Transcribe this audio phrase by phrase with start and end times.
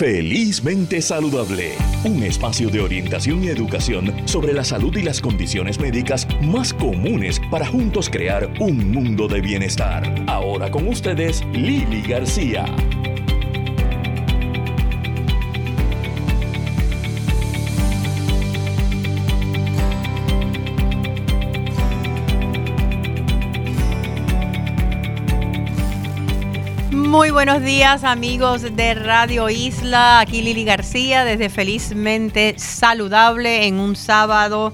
[0.00, 1.72] Felizmente Saludable,
[2.04, 7.38] un espacio de orientación y educación sobre la salud y las condiciones médicas más comunes
[7.50, 10.24] para juntos crear un mundo de bienestar.
[10.26, 12.64] Ahora con ustedes, Lili García.
[27.10, 33.96] Muy buenos días amigos de Radio Isla, aquí Lili García desde Felizmente Saludable en un
[33.96, 34.72] sábado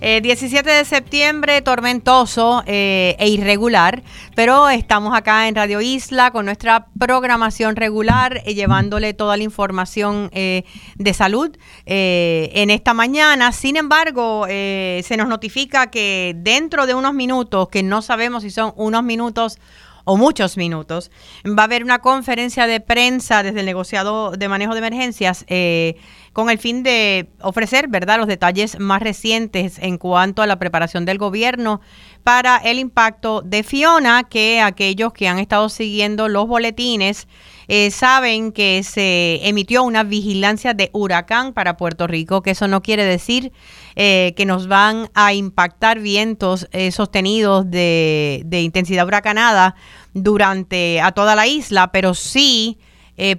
[0.00, 4.02] 17 eh, de septiembre, tormentoso eh, e irregular,
[4.36, 10.28] pero estamos acá en Radio Isla con nuestra programación regular, eh, llevándole toda la información
[10.30, 13.50] de salud en esta mañana.
[13.52, 18.74] Sin embargo, se nos notifica que dentro de unos minutos, que no sabemos si son
[18.76, 19.58] unos minutos
[20.08, 21.10] o muchos minutos,
[21.46, 25.96] va a haber una conferencia de prensa desde el negociado de manejo de emergencias eh,
[26.32, 31.04] con el fin de ofrecer, ¿verdad?, los detalles más recientes en cuanto a la preparación
[31.04, 31.82] del gobierno
[32.24, 37.28] para el impacto de Fiona, que aquellos que han estado siguiendo los boletines
[37.68, 42.80] eh, saben que se emitió una vigilancia de huracán para Puerto Rico, que eso no
[42.80, 43.52] quiere decir
[44.00, 49.74] eh, que nos van a impactar vientos eh, sostenidos de, intensidad huracanada
[50.14, 52.78] durante a toda la isla, pero sí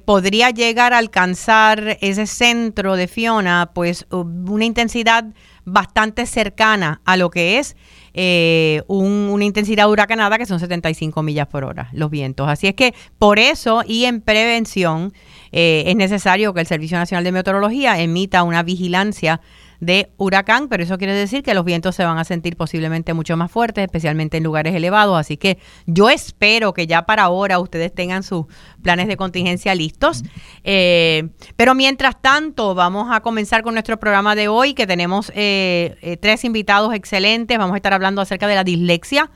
[0.04, 5.24] podría llegar a alcanzar ese centro de Fiona, pues una intensidad
[5.64, 7.78] bastante cercana a lo que es
[8.14, 12.48] eh, una intensidad huracanada que son 75 millas por hora los vientos.
[12.50, 15.14] Así es que por eso y en prevención
[15.52, 19.42] eh, es necesario que el Servicio Nacional de Meteorología emita una vigilancia
[19.80, 23.38] de huracán, pero eso quiere decir que los vientos se van a sentir posiblemente mucho
[23.38, 25.18] más fuertes, especialmente en lugares elevados.
[25.18, 28.46] Así que yo espero que ya para ahora ustedes tengan sus
[28.82, 30.24] planes de contingencia listos.
[30.64, 35.98] Eh, pero mientras tanto, vamos a comenzar con nuestro programa de hoy, que tenemos eh,
[36.02, 37.58] eh, tres invitados excelentes.
[37.58, 39.32] Vamos a estar hablando acerca de la dislexia.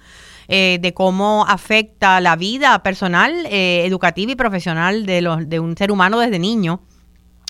[0.48, 6.20] de cómo afecta la vida personal, educativa y profesional de, los, de un ser humano
[6.20, 6.82] desde niño.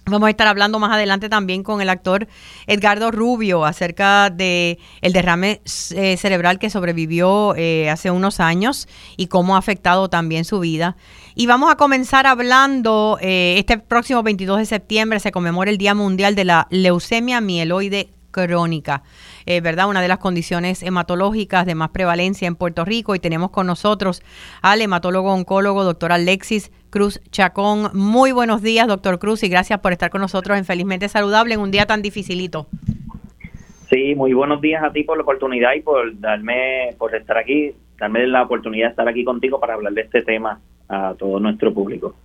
[0.05, 2.27] Vamos a estar hablando más adelante también con el actor
[2.67, 5.61] Edgardo Rubio acerca de el derrame
[5.95, 10.97] eh, cerebral que sobrevivió eh, hace unos años y cómo ha afectado también su vida.
[11.35, 15.95] Y vamos a comenzar hablando, eh, este próximo 22 de septiembre se conmemora el Día
[15.95, 19.03] Mundial de la Leucemia Mieloide Crónica.
[19.45, 19.89] ¿Verdad?
[19.89, 24.23] Una de las condiciones hematológicas de más prevalencia en Puerto Rico y tenemos con nosotros
[24.61, 27.89] al hematólogo oncólogo, doctor Alexis Cruz Chacón.
[27.93, 31.59] Muy buenos días, doctor Cruz, y gracias por estar con nosotros en Felizmente Saludable en
[31.59, 32.67] un día tan dificilito.
[33.89, 37.73] Sí, muy buenos días a ti por la oportunidad y por darme, por estar aquí,
[37.99, 41.73] darme la oportunidad de estar aquí contigo para hablar de este tema a todo nuestro
[41.73, 42.15] público.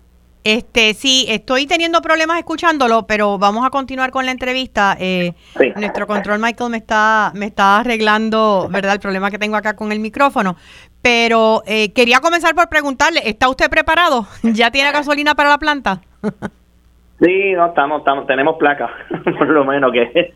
[0.49, 4.97] Este, sí, estoy teniendo problemas escuchándolo, pero vamos a continuar con la entrevista.
[4.99, 5.35] Eh,
[5.77, 8.95] Nuestro control Michael me está, me está arreglando, ¿verdad?
[8.95, 10.57] El problema que tengo acá con el micrófono.
[11.03, 14.27] Pero eh, quería comenzar por preguntarle, ¿está usted preparado?
[14.43, 16.01] ¿Ya tiene gasolina para la planta?
[17.21, 18.89] sí, no, estamos, estamos, tenemos placa,
[19.39, 20.33] por lo menos que...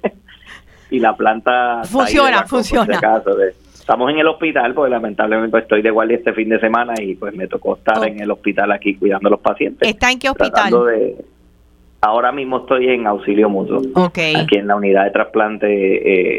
[0.91, 1.85] y la planta...
[1.85, 3.01] Funciona, funciona.
[3.83, 7.35] Estamos en el hospital, porque lamentablemente estoy de guardia este fin de semana y pues
[7.35, 9.89] me tocó estar en el hospital aquí cuidando a los pacientes.
[9.89, 10.73] ¿Está en qué hospital?
[12.05, 13.81] Ahora mismo estoy en auxilio mutuo.
[14.05, 15.67] Aquí en la unidad de trasplante,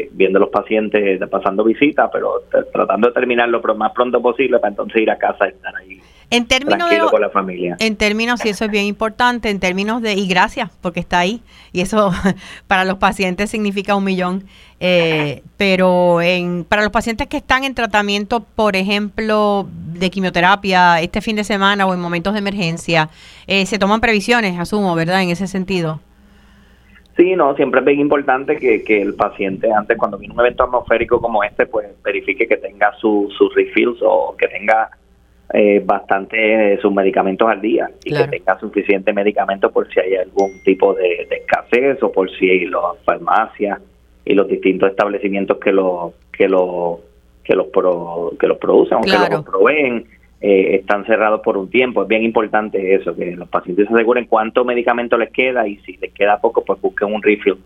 [0.02, 4.70] eh, viendo los pacientes, pasando visita, pero tratando de terminar lo más pronto posible para
[4.70, 6.00] entonces ir a casa y estar ahí
[6.36, 7.76] en términos de, con la familia.
[7.78, 11.42] En términos, y eso es bien importante, en términos de, y gracias, porque está ahí,
[11.72, 12.10] y eso
[12.66, 14.44] para los pacientes significa un millón,
[14.80, 21.20] eh, pero en, para los pacientes que están en tratamiento, por ejemplo, de quimioterapia este
[21.20, 23.08] fin de semana o en momentos de emergencia,
[23.46, 25.22] eh, se toman previsiones, asumo, ¿verdad?
[25.22, 26.00] En ese sentido.
[27.16, 30.64] Sí, no, siempre es bien importante que, que el paciente antes, cuando viene un evento
[30.64, 34.90] atmosférico como este, pues verifique que tenga sus refills o que tenga
[35.52, 40.14] eh, bastante de sus medicamentos al día y que tenga suficiente medicamento por si hay
[40.16, 43.78] algún tipo de, escasez o por si las farmacias
[44.24, 47.00] y los distintos establecimientos que lo que lo
[47.44, 47.66] que los
[48.38, 50.06] que los producen o que los proveen
[50.40, 52.02] eh, están cerrados por un tiempo.
[52.02, 55.98] Es bien importante eso que los pacientes se aseguren cuánto medicamento les queda y si
[55.98, 57.58] les queda poco pues busquen un refill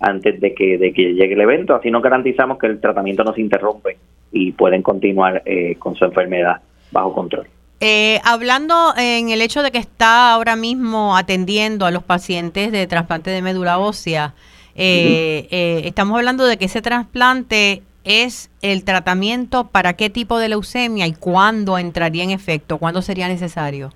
[0.00, 1.74] antes de que de que llegue el evento.
[1.74, 3.96] Así nos garantizamos que el tratamiento no se interrumpe
[4.32, 6.60] y pueden continuar eh, con su enfermedad
[6.92, 7.46] bajo control.
[7.80, 12.86] Eh, hablando en el hecho de que está ahora mismo atendiendo a los pacientes de
[12.86, 14.34] trasplante de médula ósea,
[14.76, 20.48] eh, eh, estamos hablando de que ese trasplante es el tratamiento para qué tipo de
[20.48, 23.90] leucemia y cuándo entraría en efecto, cuándo sería necesario.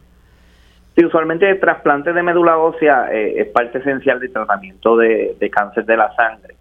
[0.97, 5.85] Sí, usualmente el trasplante de médula ósea eh, es parte esencial del tratamiento de, cáncer
[5.85, 6.57] de la sangre.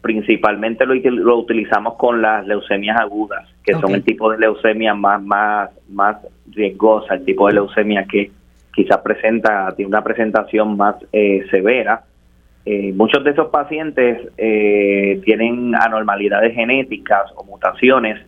[0.00, 5.20] Principalmente lo, lo utilizamos con las leucemias agudas, que son el tipo de leucemia más,
[5.22, 6.16] más, más
[6.52, 8.30] riesgosa, el tipo de leucemia que
[8.72, 12.04] quizás presenta, tiene una presentación más eh, severa.
[12.64, 18.24] Eh, muchos de esos pacientes tienen anormalidades genéticas o mutaciones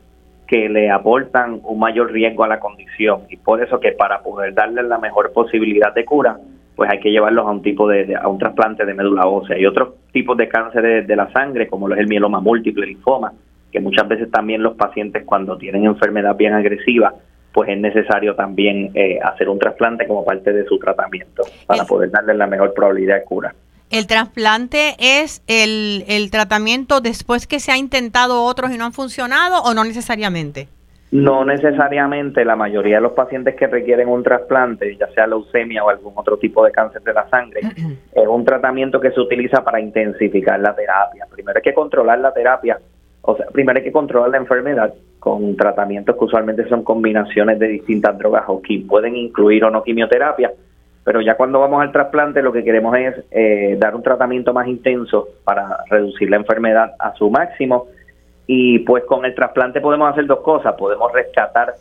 [0.49, 3.21] que le aportan un mayor riesgo a la condición.
[3.29, 6.39] Y por eso que para poder darle la mejor posibilidad de cura,
[6.75, 9.59] pues hay que llevarlos a un tipo de, a un trasplante de médula ósea.
[9.59, 12.91] Y otros tipos de cáncer de, la sangre como lo es el mieloma múltiple, el
[12.93, 13.33] linfoma,
[13.71, 17.15] que muchas veces también los pacientes cuando tienen enfermedad bien agresiva,
[17.53, 22.11] pues es necesario también eh, hacer un trasplante como parte de su tratamiento para poder
[22.11, 23.55] darle la mejor probabilidad de cura.
[23.91, 28.93] ¿El trasplante es el, el tratamiento después que se ha intentado otros y no han
[28.93, 30.69] funcionado o no necesariamente?
[31.11, 35.89] No necesariamente, la mayoría de los pacientes que requieren un trasplante, ya sea leucemia o
[35.89, 37.61] algún otro tipo de cáncer de la sangre,
[38.13, 41.27] es un tratamiento que se utiliza para intensificar la terapia.
[41.31, 42.79] Primero hay que controlar la terapia,
[43.23, 47.69] o sea, primero hay que controlar la enfermedad con tratamientos que usualmente son combinaciones de
[47.69, 50.53] distintas drogas o que pueden incluir o no quimioterapia,
[51.05, 54.67] pero ya cuando vamos al trasplante lo que queremos es eh, dar un tratamiento más
[54.69, 57.87] intenso para reducir la enfermedad a su máximo.
[58.47, 61.75] Y pues con el trasplante podemos hacer dos cosas, podemos rescatar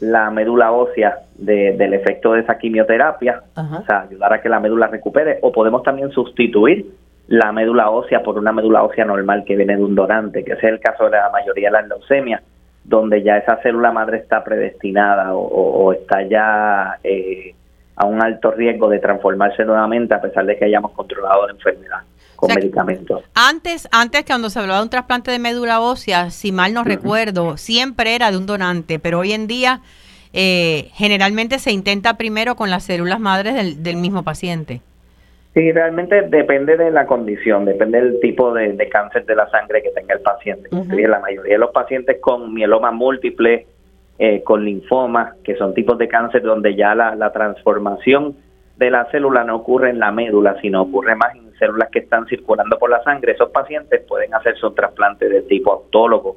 [0.00, 4.86] la médula ósea del efecto de esa quimioterapia, o sea, ayudar a que la médula
[4.86, 6.86] recupere, o podemos también sustituir
[7.30, 10.66] la médula ósea por una médula ósea normal que viene de un donante, que ese
[10.66, 12.42] es el caso de la mayoría de las leucemias,
[12.82, 17.54] donde ya esa célula madre está predestinada o, está ya eh,
[17.94, 22.00] a un alto riesgo de transformarse nuevamente a pesar de que hayamos controlado la enfermedad
[22.34, 23.22] con medicamentos.
[23.34, 27.56] Antes, antes cuando se hablaba de un trasplante de médula ósea, si mal no recuerdo,
[27.56, 29.82] siempre era de un donante, pero hoy en día
[30.32, 34.80] eh, generalmente se intenta primero con las células madres del, mismo paciente.
[35.52, 39.90] Sí, realmente depende de la condición, depende del tipo de, cáncer de la sangre que
[39.90, 40.68] tenga el paciente.
[40.72, 43.66] La mayoría de los pacientes con mieloma múltiple,
[44.18, 48.36] eh, con linfomas, que son tipos de cáncer donde ya la, transformación
[48.76, 52.26] de la célula no ocurre en la médula, sino ocurre más en células que están
[52.26, 53.32] circulando por la sangre.
[53.32, 56.36] Esos pacientes pueden hacerse un trasplante de tipo autólogo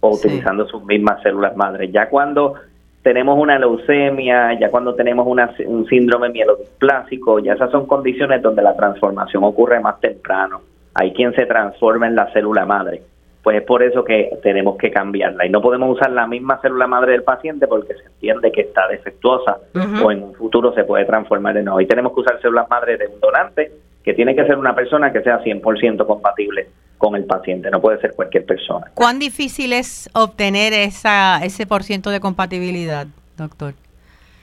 [0.00, 1.90] o utilizando sus mismas células madres.
[1.92, 2.54] Ya cuando
[3.02, 8.62] tenemos una leucemia, ya cuando tenemos una, un síndrome mielodisplásico, ya esas son condiciones donde
[8.62, 10.60] la transformación ocurre más temprano.
[10.94, 13.02] Hay quien se transforma en la célula madre
[13.42, 15.44] pues es por eso que tenemos que cambiarla.
[15.44, 18.86] Y no podemos usar la misma célula madre del paciente porque se entiende que está
[18.86, 19.58] defectuosa
[20.02, 23.08] o en un futuro se puede transformar en Hoy tenemos que usar células madre de
[23.08, 23.72] un donante
[24.04, 26.68] que tiene que ser una persona que sea 100% compatible
[27.02, 28.86] con el paciente, no puede ser cualquier persona.
[28.94, 33.74] ¿Cuán difícil es obtener esa, ese por ciento de compatibilidad, doctor?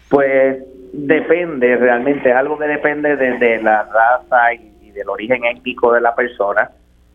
[0.10, 0.58] Pues
[0.92, 6.14] depende, realmente es algo que depende de, la raza y del origen étnico de la
[6.14, 6.70] persona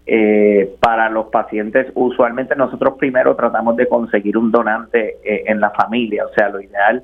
[0.06, 5.68] eh, para los pacientes, usualmente nosotros primero tratamos de conseguir un donante eh, en la
[5.72, 7.02] familia, o sea, lo ideal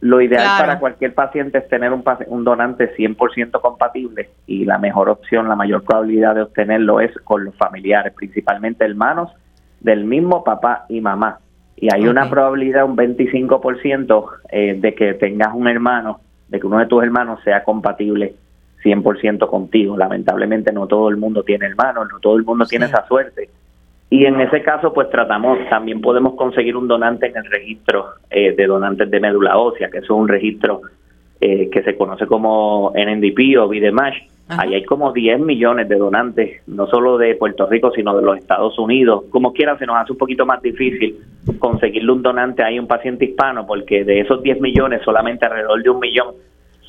[0.00, 5.08] lo ideal para cualquier paciente es tener un, un donante 100% compatible y la mejor
[5.08, 9.30] opción, la mayor probabilidad de obtenerlo es con los familiares, principalmente hermanos
[9.80, 11.38] del mismo papá y mamá.
[11.76, 16.78] Y hay una probabilidad, un 25% eh, de que tengas un hermano, de que uno
[16.78, 18.34] de tus hermanos sea compatible
[18.82, 19.96] 100% contigo.
[19.96, 23.50] Lamentablemente no todo el mundo tiene hermanos, no todo el mundo tiene esa suerte.
[24.08, 28.54] Y en ese caso, pues tratamos, también podemos conseguir un donante en el registro eh,
[28.56, 30.82] de donantes de médula ósea, que es un registro
[31.40, 34.16] eh, que se conoce como NNDP o VDMASH.
[34.48, 38.38] Ahí hay como 10 millones de donantes, no solo de Puerto Rico, sino de los
[38.38, 39.24] Estados Unidos.
[39.28, 41.16] Como quiera, se nos hace un poquito más difícil
[41.58, 45.90] conseguirle un donante a un paciente hispano, porque de esos 10 millones, solamente alrededor de
[45.90, 46.34] un millón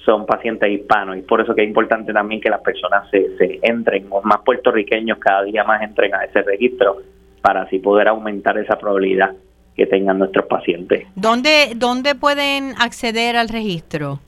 [0.07, 3.59] son pacientes hispanos y por eso que es importante también que las personas se, se
[3.61, 7.01] entren, más puertorriqueños cada día más entren a ese registro
[7.41, 9.35] para así poder aumentar esa probabilidad
[9.75, 11.05] que tengan nuestros pacientes.
[11.15, 14.21] ¿Dónde, dónde pueden acceder al registro?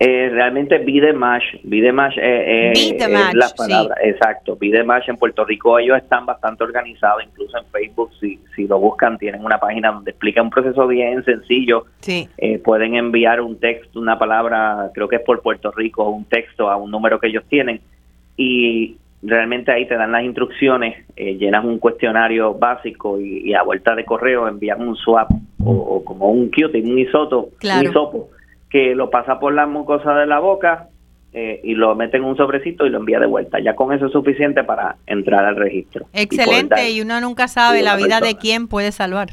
[0.00, 5.96] Eh, realmente Videmash, Videmash eh, eh, es la palabra, exacto, Videmash en Puerto Rico ellos
[5.98, 10.42] están bastante organizados, incluso en Facebook si, si lo buscan tienen una página donde explica
[10.42, 12.28] un proceso bien sencillo, sí.
[12.38, 16.68] Eh, pueden enviar un texto, una palabra, creo que es por Puerto Rico, un texto
[16.68, 17.80] a un número que ellos tienen
[18.36, 23.94] y realmente ahí te dan las instrucciones, eh, llenas un cuestionario básico y, a vuelta
[23.94, 25.30] de correo envían un swap
[25.64, 28.33] o, como un QT, un isoto, un isopo
[28.74, 30.88] que lo pasa por la mucosa de la boca
[31.32, 33.60] eh, y lo mete en un sobrecito y lo envía de vuelta.
[33.60, 36.06] Ya con eso es suficiente para entrar al registro.
[36.12, 39.28] Excelente, y, uno nunca sabe la vida de quién puede salvar.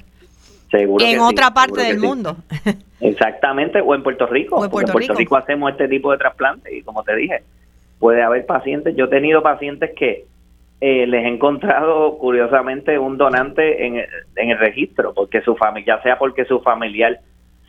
[0.70, 2.38] Seguro en otra parte del mundo.
[3.02, 4.64] Exactamente, o en Puerto Rico.
[4.64, 5.36] en Puerto, Rico.
[5.36, 7.42] hacemos este tipo de trasplante y como te dije,
[7.98, 8.96] puede haber pacientes.
[8.96, 10.26] Yo he tenido pacientes que
[10.82, 14.06] eh, les he encontrado curiosamente un donante en,
[14.36, 17.22] en el registro, porque su familia, ya sea porque su familiar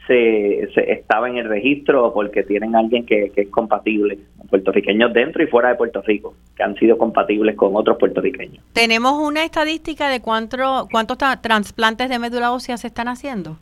[0.06, 4.18] se, estaba en el registro o porque tienen alguien que, es compatible,
[4.50, 8.62] puertorriqueños dentro y fuera de Puerto Rico, que han sido compatibles con otros puertorriqueños.
[8.72, 13.58] ¿Tenemos una estadística de cuánto, cuántos trasplantes de médula ósea se están haciendo?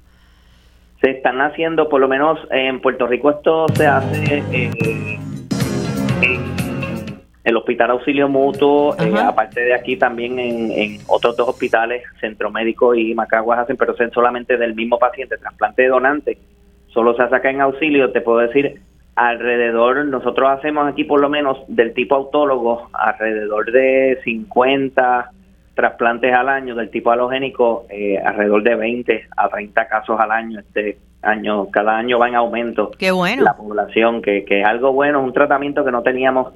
[1.00, 4.70] Se están haciendo, por lo menos en Puerto Rico esto se hace eh,
[6.23, 6.60] en
[7.50, 12.95] el Hospital Auxilio Mutuo, eh, aparte de aquí también en, otros dos hospitales, Centro Médico
[12.95, 16.38] y Macaguas hacen, pero son solamente del mismo paciente, trasplante de donante,
[16.88, 18.80] solo se saca en auxilio, te puedo decir,
[19.16, 25.30] alrededor, nosotros hacemos aquí por lo menos del tipo autólogo, alrededor de 50
[25.75, 30.61] trasplantes al año, del tipo halogénico, eh, alrededor de 20 a 30 casos al año,
[30.61, 33.42] este año, cada año va en aumento Qué bueno.
[33.42, 36.52] la población, que, que es algo bueno, un tratamiento que no teníamos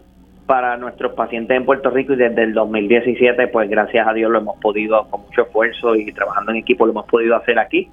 [0.46, 4.38] para nuestros pacientes en Puerto Rico y desde el 2017, pues gracias a Dios lo
[4.38, 7.88] hemos podido, con mucho esfuerzo y trabajando en equipo, lo hemos podido hacer aquí.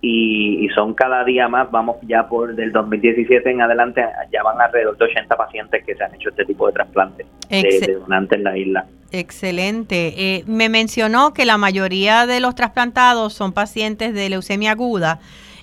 [0.00, 4.96] Y, son cada día más, vamos ya por del 2017 en adelante, ya van alrededor
[4.96, 8.56] de 80 pacientes que se han hecho este tipo de trasplantes de, donantes en la
[8.56, 8.86] isla.
[9.10, 10.14] Excelente.
[10.16, 15.18] Eh, me mencionó que la mayoría de los trasplantados son pacientes de leucemia aguda.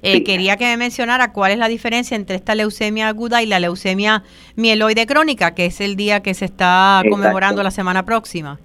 [0.06, 3.60] Eh, quería que me mencionara cuál es la diferencia entre esta leucemia aguda y la
[3.60, 4.22] leucemia
[4.56, 8.60] mieloide crónica, que es el día que se está conmemorando la semana próxima.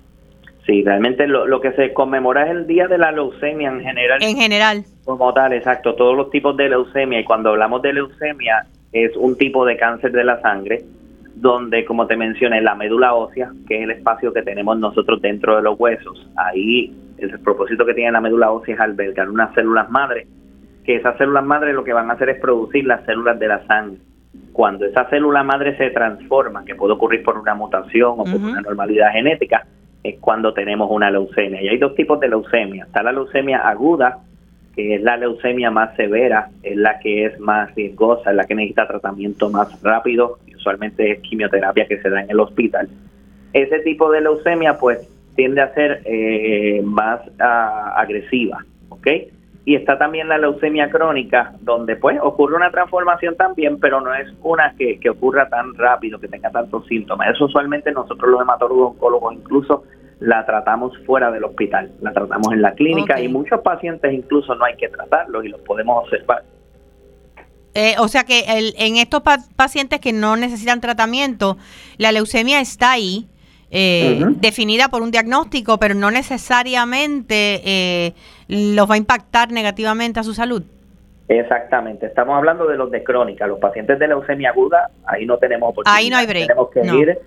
[0.66, 4.23] Sí, realmente lo, que se conmemora es el día de la leucemia en general.
[4.23, 4.85] En general.
[5.06, 7.20] Como tal, exacto, todos los tipos de leucemia.
[7.20, 10.82] Y cuando hablamos de leucemia, es un tipo de cáncer de la sangre,
[11.37, 15.56] donde, como te mencioné, la médula ósea, que es el espacio que tenemos nosotros dentro
[15.56, 19.90] de los huesos, ahí el propósito que tiene la médula ósea es albergar unas células
[19.90, 20.26] madre
[20.84, 23.66] que esas células madre lo que van a hacer es producir las células de la
[23.66, 23.99] sangre.
[24.52, 28.60] Cuando esa célula madre se transforma, que puede ocurrir por una mutación o por una
[28.60, 29.66] normalidad genética,
[30.02, 31.62] es cuando tenemos una leucemia.
[31.62, 32.84] Y hay dos tipos de leucemia.
[32.84, 34.18] Está la leucemia aguda,
[34.75, 38.54] que es la leucemia más severa, es la que es más riesgosa, es la que
[38.54, 42.88] necesita tratamiento más rápido, y usualmente es quimioterapia que se da en el hospital.
[43.52, 49.08] Ese tipo de leucemia pues tiende a ser eh, más ah, agresiva, ¿ok?
[49.64, 54.28] Y está también la leucemia crónica, donde pues ocurre una transformación también, pero no es
[54.42, 57.28] una que, ocurra tan rápido, que tenga tantos síntomas.
[57.34, 59.84] Eso usualmente nosotros los hematólogos oncólogos incluso
[60.20, 64.64] la tratamos fuera del hospital, la tratamos en la clínica y muchos pacientes incluso no
[64.64, 66.42] hay que tratarlos y los podemos observar.
[67.74, 69.22] Eh, o sea que el, en estos
[69.56, 71.56] pacientes que no necesitan tratamiento,
[71.98, 73.28] la leucemia está ahí,
[73.70, 78.14] eh, definida por un diagnóstico, pero no necesariamente eh,
[78.50, 80.62] los va a impactar negativamente a su salud.
[81.28, 85.71] Exactamente, estamos hablando de los de crónica, los pacientes de leucemia aguda, ahí no tenemos
[85.71, 85.97] oportunidad.
[85.97, 86.49] Ahí no hay break.
[86.49, 87.19] Tenemos que ir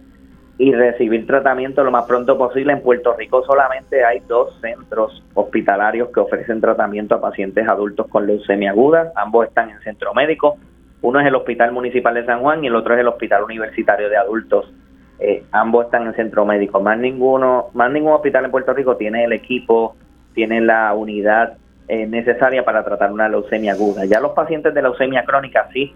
[0.58, 2.74] y recibir tratamiento lo más pronto posible.
[2.74, 8.28] En Puerto Rico solamente hay dos centros hospitalarios que ofrecen tratamiento a pacientes adultos con
[8.28, 10.58] leucemia aguda, ambos están en centro médico.
[11.02, 14.10] Uno es el Hospital Municipal de San Juan y el otro es el Hospital Universitario
[14.10, 14.72] de Adultos
[15.20, 16.82] eh, ambos están en centro médico.
[16.82, 19.96] Más ninguno, más ningún hospital en Puerto Rico tiene el equipo,
[20.34, 24.06] tiene la unidad eh, necesaria para tratar una leucemia aguda.
[24.06, 25.94] Ya los pacientes de leucemia crónica sí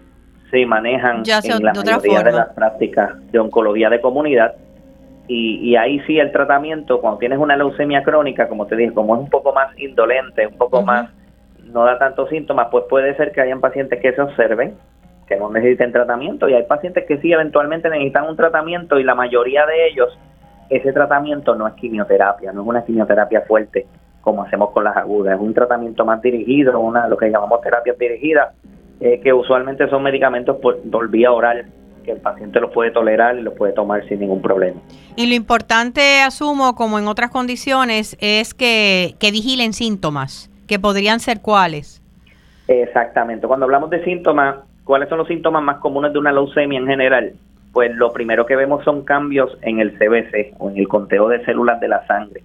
[0.50, 4.54] se manejan en la mayoría de las prácticas de oncología de comunidad.
[5.26, 9.14] Y, y, ahí sí el tratamiento, cuando tienes una leucemia crónica, como te dije, como
[9.14, 11.10] es un poco más indolente, un poco más,
[11.64, 14.74] no da tantos síntomas, pues puede ser que hayan pacientes que se observen
[15.28, 19.14] que no necesiten tratamiento y hay pacientes que sí eventualmente necesitan un tratamiento y la
[19.14, 20.18] mayoría de ellos
[20.70, 23.86] ese tratamiento no es quimioterapia, no es una quimioterapia fuerte
[24.20, 27.94] como hacemos con las agudas, es un tratamiento más dirigido, una lo que llamamos terapia
[27.98, 28.52] dirigida,
[29.00, 31.66] eh, que usualmente son medicamentos por, vía oral
[32.04, 34.80] que el paciente los puede tolerar y los puede tomar sin ningún problema.
[35.16, 41.20] Y lo importante, asumo, como en otras condiciones, es que, que vigilen síntomas, que podrían
[41.20, 42.02] ser cuáles.
[42.66, 43.46] Exactamente.
[43.46, 44.56] Cuando hablamos de síntomas,
[44.88, 47.34] ¿Cuáles son los síntomas más comunes de una leucemia en general?
[47.72, 51.44] Pues lo primero que vemos son cambios en el CBC o en el conteo de
[51.44, 52.42] células de la sangre.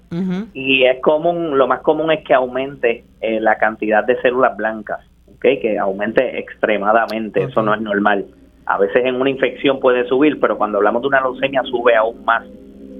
[0.54, 5.00] Y es común, lo más común es que aumente eh, la cantidad de células blancas,
[5.36, 5.60] ¿okay?
[5.60, 8.26] que aumente extremadamente, eso no es normal.
[8.66, 12.24] A veces en una infección puede subir, pero cuando hablamos de una leucemia sube aún
[12.26, 12.46] más.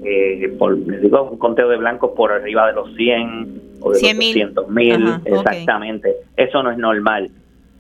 [0.06, 4.02] Eh, por, les digo, un conteo de blancos por arriba de los 100 o de
[4.02, 6.16] los 200 mil, exactamente.
[6.36, 7.30] Eso no es normal.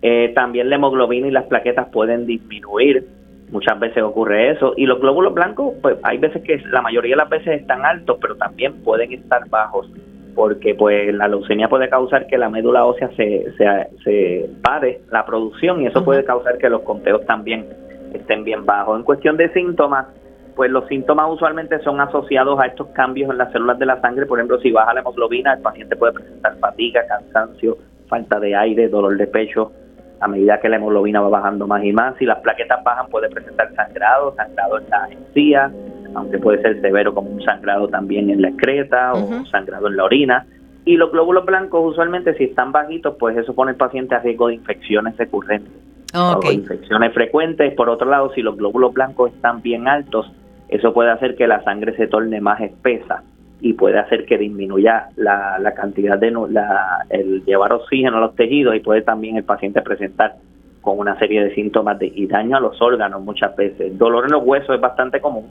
[0.02, 3.08] Eh, también la hemoglobina y las plaquetas pueden disminuir,
[3.54, 7.18] muchas veces ocurre eso, y los glóbulos blancos, pues hay veces que la mayoría de
[7.18, 9.88] las veces están altos, pero también pueden estar bajos.
[10.36, 13.66] porque pues la leucemia puede causar que la médula ósea se, se,
[14.04, 17.68] se pare la producción y eso puede causar que los conteos también
[18.14, 18.98] estén bien bajos.
[18.98, 20.08] En cuestión de síntomas,
[20.56, 24.26] pues los síntomas usualmente son asociados a estos cambios en las células de la sangre.
[24.26, 28.88] Por ejemplo, si baja la hemoglobina, el paciente puede presentar fatiga, cansancio, falta de aire,
[28.88, 29.72] dolor de pecho.
[30.20, 33.30] A medida que la hemoglobina va bajando más y más, si las plaquetas bajan, puede
[33.30, 35.72] presentar sangrado, sangrado en la encía,
[36.16, 40.04] aunque puede ser severo como un sangrado también en la excreta o sangrado en la
[40.06, 40.46] orina.
[40.86, 44.48] Y los glóbulos blancos, usualmente, si están bajitos, pues eso pone al paciente a riesgo
[44.48, 45.72] de infecciones recurrentes.
[46.16, 47.74] O infecciones frecuentes.
[47.74, 50.32] Por otro lado, si los glóbulos blancos están bien altos,
[50.70, 53.24] eso puede hacer que la sangre se torne más espesa
[53.64, 58.76] y puede hacer que disminuya la, cantidad de la, el llevar oxígeno a los tejidos
[58.76, 60.36] y puede también el paciente presentar
[60.82, 63.98] con una serie de síntomas de, y daño a los órganos muchas veces.
[63.98, 65.46] Dolor en los huesos es bastante común,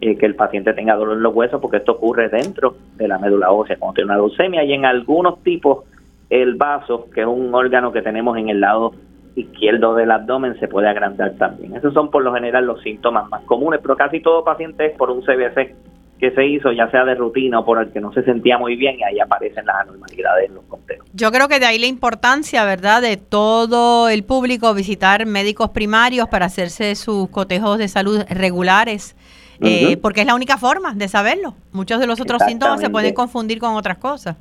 [0.00, 3.20] eh, que el paciente tenga dolor en los huesos porque esto ocurre dentro de la
[3.20, 5.84] médula ósea cuando tiene una leucemia y en algunos tipos
[6.30, 8.94] el vaso, que es un órgano que tenemos en el lado
[9.36, 11.76] izquierdo del abdomen se puede agrandar también.
[11.76, 15.10] Esos son por lo general los síntomas más comunes, pero casi todo paciente es por
[15.10, 18.22] un CBC que se hizo, ya sea de rutina o por el que no se
[18.22, 21.04] sentía muy bien, y ahí aparecen las anormalidades en los conteos.
[21.12, 26.28] Yo creo que de ahí la importancia, ¿verdad?, de todo el público visitar médicos primarios
[26.28, 29.16] para hacerse sus cotejos de salud regulares,
[29.60, 31.54] eh, porque es la única forma de saberlo.
[31.72, 34.36] Muchos de los otros síntomas se pueden confundir con otras cosas.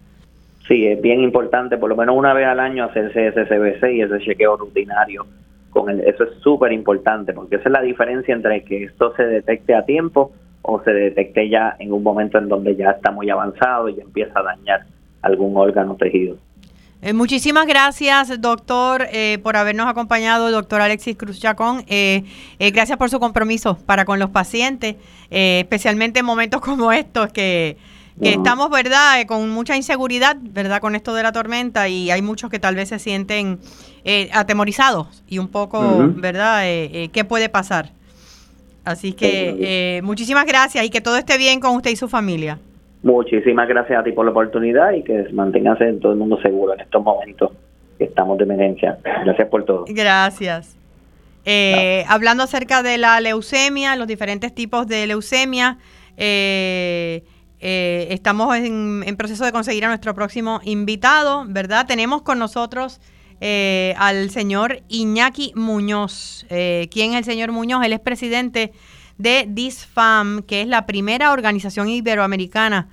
[0.67, 4.01] Sí, es bien importante, por lo menos una vez al año, hacerse ese CBC y
[4.01, 5.25] ese chequeo rutinario.
[5.69, 9.23] Con el, eso es súper importante, porque esa es la diferencia entre que esto se
[9.23, 10.31] detecte a tiempo
[10.63, 14.39] o se detecte ya en un momento en donde ya está muy avanzado y empieza
[14.39, 14.85] a dañar
[15.21, 16.37] algún órgano tejido.
[17.01, 21.83] Eh, muchísimas gracias, doctor, eh, por habernos acompañado, doctor Alexis Cruz Chacón.
[21.87, 22.23] Eh,
[22.73, 24.95] gracias por su compromiso para con los pacientes,
[25.29, 27.77] especialmente en momentos como estos que
[28.21, 32.21] que estamos, ¿verdad?, eh, con mucha inseguridad, ¿verdad?, con esto de la tormenta y hay
[32.21, 33.59] muchos que tal vez se sienten
[34.03, 37.91] eh, atemorizados y un poco, ¿verdad?, eh, ¿qué puede pasar?
[38.83, 42.59] Así que muchísimas gracias y que todo esté bien con usted y su familia.
[43.01, 46.81] Muchísimas gracias a ti por la oportunidad y que manténgase todo el mundo seguro en
[46.81, 47.51] estos momentos
[47.97, 48.97] que estamos de emergencia.
[49.25, 49.85] Gracias por todo.
[49.87, 50.77] Gracias.
[52.07, 55.77] Hablando acerca de la leucemia, los diferentes tipos de leucemia,
[56.17, 57.23] eh,
[57.59, 61.85] eh, estamos en, proceso de conseguir a nuestro próximo invitado, ¿verdad?
[61.87, 62.99] Tenemos con nosotros
[63.41, 66.45] eh, al señor Iñaki Muñoz.
[66.49, 67.83] Eh, ¿Quién es el señor Muñoz?
[67.83, 68.73] Él es presidente
[69.17, 72.89] de DISFAM, que es la primera organización iberoamericana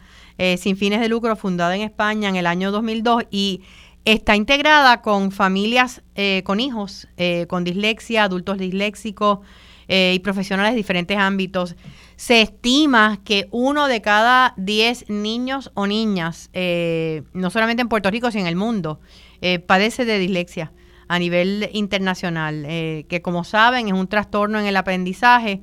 [0.57, 3.61] sin fines de lucro fundada en España en el año 2002 y
[4.07, 6.01] está integrada con familias
[6.45, 7.09] con hijos
[7.47, 9.41] con dislexia, adultos disléxicos
[9.87, 11.77] y profesionales de diferentes ámbitos.
[12.21, 18.11] Se estima que uno de cada diez niños o niñas, eh, no solamente en Puerto
[18.11, 19.01] Rico, sino en el mundo,
[19.41, 20.73] eh, padece de dislexia
[21.09, 25.61] a nivel internacional, eh, que como saben es un trastorno en el aprendizaje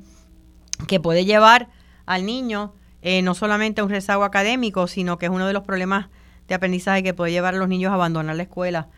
[0.88, 1.70] que puede llevar
[2.06, 2.74] al niño
[3.24, 6.10] no solamente a un rezago académico, sino que es uno de los problemas
[6.50, 8.90] de aprendizaje que puede llevar a los niños a abandonar la escuela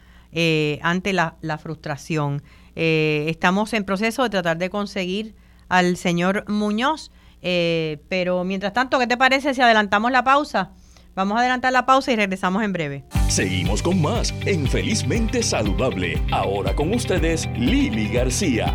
[0.81, 2.41] ante la, la frustración.
[2.73, 5.35] estamos en proceso de tratar de conseguir
[5.67, 7.11] al señor Muñoz
[7.41, 10.71] eh, pero mientras tanto, ¿qué te parece si adelantamos la pausa?
[11.15, 13.03] Vamos a adelantar la pausa y regresamos en breve.
[13.27, 16.21] Seguimos con más en Felizmente Saludable.
[16.31, 18.73] Ahora con ustedes, Lili García.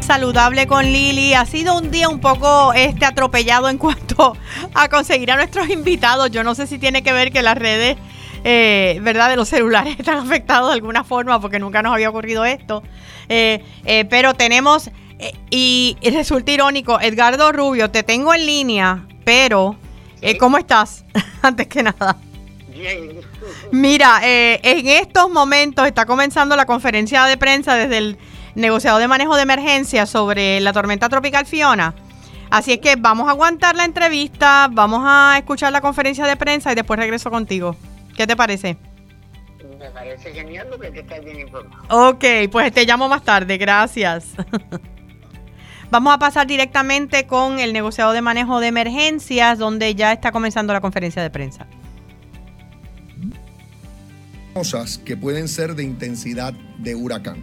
[0.00, 1.34] Saludable con Lili.
[1.34, 4.36] Ha sido un día un poco este atropellado en cuanto
[4.74, 6.30] a conseguir a nuestros invitados.
[6.30, 7.96] Yo no sé si tiene que ver que las redes,
[8.44, 12.44] eh, ¿verdad?, de los celulares están afectados de alguna forma porque nunca nos había ocurrido
[12.44, 12.84] esto.
[13.28, 14.90] Eh, eh, pero tenemos,
[15.50, 19.76] y, resulta irónico, Edgardo Rubio, te tengo en línea, pero
[20.38, 21.04] ¿cómo estás?
[21.42, 22.16] Antes que nada.
[22.68, 23.20] Bien.
[23.72, 28.18] Mira, en estos momentos está comenzando la conferencia de prensa desde el
[28.56, 31.94] negociado de manejo de emergencia sobre la tormenta tropical Fiona.
[32.50, 36.72] Así es que vamos a aguantar la entrevista, vamos a escuchar la conferencia de prensa
[36.72, 37.76] y después regreso contigo.
[38.16, 38.76] ¿Qué te parece?
[39.78, 42.08] Me parece genial porque estás bien informado.
[42.08, 44.28] Ok, pues te llamo más tarde, gracias.
[45.90, 50.72] Vamos a pasar directamente con el negociado de manejo de emergencias, donde ya está comenzando
[50.72, 51.66] la conferencia de prensa.
[54.52, 57.36] Cosas que pueden ser de intensidad de huracán.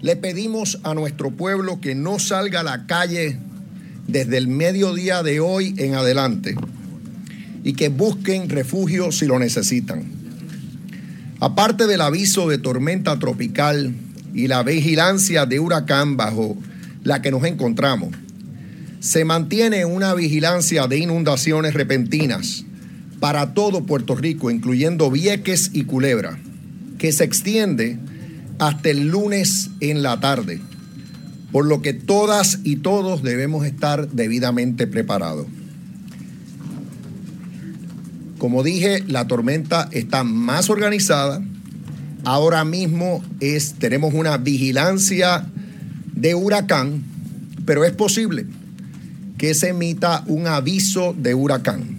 [0.00, 3.38] Le pedimos a nuestro pueblo que no salga a la calle
[4.08, 6.56] desde el mediodía de hoy en adelante
[7.62, 10.04] y que busquen refugio si lo necesitan.
[11.38, 13.94] Aparte del aviso de tormenta tropical
[14.34, 16.56] y la vigilancia de huracán bajo
[17.02, 18.14] la que nos encontramos,
[19.00, 22.64] se mantiene una vigilancia de inundaciones repentinas
[23.18, 26.38] para todo Puerto Rico, incluyendo Vieques y Culebra,
[26.98, 27.98] que se extiende
[28.58, 30.60] hasta el lunes en la tarde,
[31.50, 35.46] por lo que todas y todos debemos estar debidamente preparados.
[38.38, 41.42] Como dije, la tormenta está más organizada.
[42.24, 45.46] Ahora mismo es, tenemos una vigilancia
[46.20, 47.02] de huracán,
[47.64, 48.46] pero es posible
[49.38, 51.98] que se emita un aviso de huracán.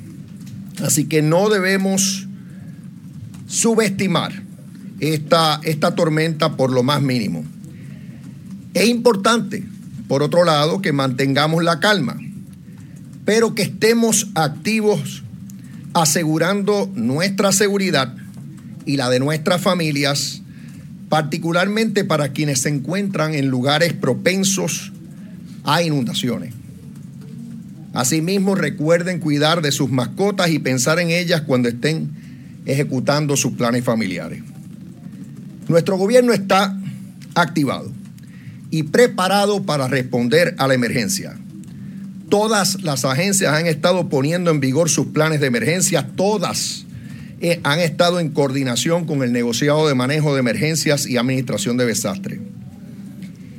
[0.83, 2.27] Así que no debemos
[3.47, 4.43] subestimar
[4.99, 7.43] esta, esta tormenta por lo más mínimo.
[8.73, 9.63] Es importante,
[10.07, 12.17] por otro lado, que mantengamos la calma,
[13.25, 15.23] pero que estemos activos
[15.93, 18.15] asegurando nuestra seguridad
[18.85, 20.40] y la de nuestras familias,
[21.11, 24.93] particularmente para quienes se encuentran en lugares propensos
[25.65, 26.53] a inundaciones.
[27.93, 32.11] Asimismo, recuerden cuidar de sus mascotas y pensar en ellas cuando estén
[32.65, 34.41] ejecutando sus planes familiares.
[35.67, 36.79] Nuestro gobierno está
[37.35, 37.91] activado
[38.69, 41.37] y preparado para responder a la emergencia.
[42.29, 46.85] Todas las agencias han estado poniendo en vigor sus planes de emergencia, todas
[47.41, 51.87] eh, han estado en coordinación con el negociado de manejo de emergencias y administración de
[51.87, 52.39] desastres.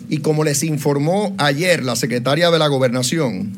[0.08, 3.52] Y como les informó ayer la secretaria de la gobernación,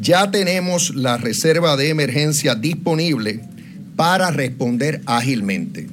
[0.00, 3.40] ya tenemos la reserva de emergencia disponible
[3.94, 5.86] para responder ágilmente.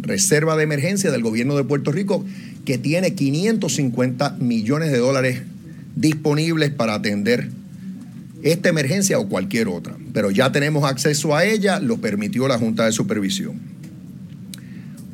[0.00, 2.24] Reserva de emergencia del gobierno de Puerto Rico
[2.64, 5.42] que tiene 550 millones de dólares
[5.94, 7.50] disponibles para atender
[8.42, 9.96] esta emergencia o cualquier otra.
[10.12, 13.60] Pero ya tenemos acceso a ella, lo permitió la Junta de Supervisión.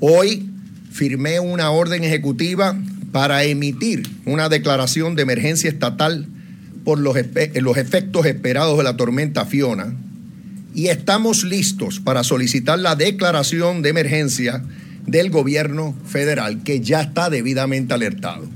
[0.00, 0.48] Hoy
[0.90, 2.76] firmé una orden ejecutiva
[3.12, 6.26] para emitir una declaración de emergencia estatal
[6.84, 7.16] por los,
[7.54, 9.94] los efectos esperados de la tormenta Fiona
[10.74, 14.62] y estamos listos para solicitar la declaración de emergencia
[15.06, 18.46] del gobierno federal, que ya está debidamente alertado.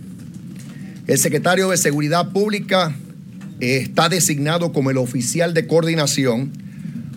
[1.06, 2.94] El secretario de Seguridad Pública
[3.60, 6.52] está designado como el oficial de coordinación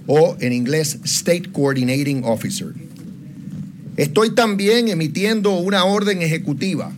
[0.08, 2.74] o en inglés State Coordinating Officer.
[3.96, 6.92] Estoy también emitiendo una orden ejecutiva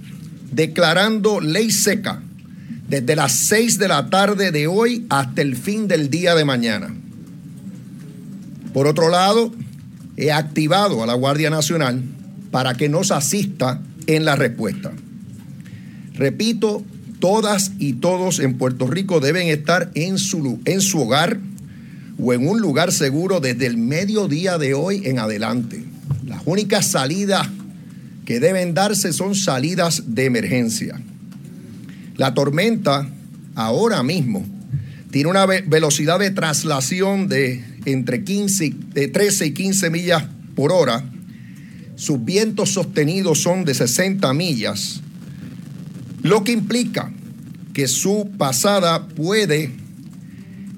[0.51, 2.21] declarando ley seca
[2.87, 6.95] desde las 6 de la tarde de hoy hasta el fin del día de mañana.
[8.73, 9.53] Por otro lado,
[10.17, 12.03] he activado a la Guardia Nacional
[12.51, 14.93] para que nos asista en la respuesta.
[16.13, 16.83] Repito,
[17.25, 21.39] todas y todos en Puerto Rico deben estar en su, en su hogar
[22.19, 25.83] o en un lugar seguro desde el mediodía de hoy en adelante.
[26.23, 27.49] Las únicas salidas
[28.25, 31.01] que deben darse son salidas de emergencia.
[32.15, 33.09] La tormenta
[33.55, 34.45] ahora mismo
[35.09, 41.03] tiene una velocidad de traslación de entre 15, de 13 y 15 millas por hora.
[41.95, 45.01] Sus vientos sostenidos son de 60 millas,
[46.25, 47.11] lo que implica
[47.71, 49.69] que su pasada puede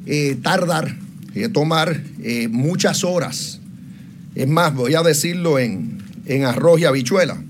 [0.05, 0.97] eh, tardar,
[1.35, 3.61] eh, tomar eh, muchas horas.
[4.35, 7.41] Es más, voy a decirlo en, en arroz y habichuela.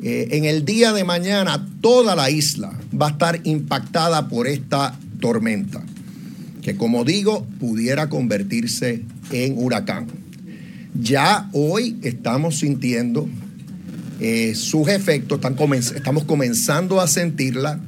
[0.00, 5.82] En el día de mañana toda la isla va a estar impactada por esta tormenta,
[6.62, 10.06] que como digo, pudiera convertirse en huracán.
[10.94, 13.28] Ya hoy estamos sintiendo
[14.20, 15.40] eh, sus efectos,
[15.94, 17.80] estamos comenzando a sentirla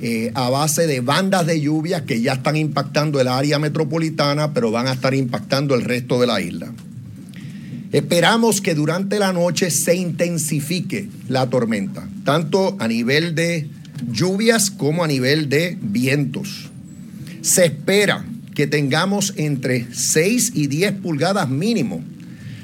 [0.00, 4.70] eh, a base de bandas de lluvia que ya están impactando el área metropolitana, pero
[4.70, 6.72] van a estar impactando el resto de la isla.
[7.92, 13.68] Esperamos que durante la noche se intensifique la tormenta, tanto a nivel de
[14.10, 16.70] lluvias como a nivel de vientos.
[17.40, 22.02] Se espera que tengamos entre 6 y 10 pulgadas mínimo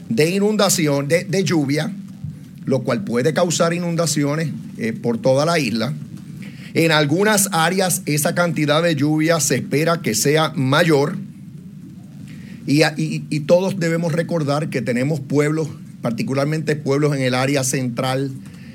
[0.08, 1.92] de inundación, de, lluvia,
[2.64, 5.92] lo cual puede causar inundaciones eh, por toda la isla.
[6.74, 11.16] En algunas áreas esa cantidad de lluvia se espera que sea mayor,
[12.66, 15.68] y, todos debemos recordar que tenemos pueblos,
[16.00, 18.30] particularmente pueblos en el área central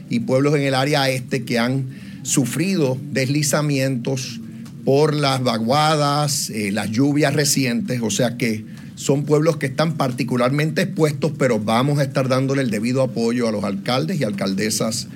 [0.09, 1.87] y pueblos en el área este que han
[2.23, 4.41] sufrido deslizamientos
[4.83, 8.65] por las vaguadas, eh, las lluvias recientes, o sea que
[8.97, 13.51] son pueblos que están particularmente expuestos, pero vamos a estar dándole el debido apoyo a
[13.51, 15.07] los alcaldes y alcaldesas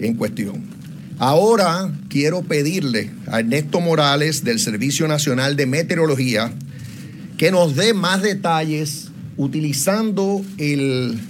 [0.00, 0.64] en cuestión.
[1.16, 6.52] Ahora quiero pedirle a Ernesto Morales del Servicio Nacional de Meteorología
[7.38, 11.20] que nos dé más detalles utilizando el,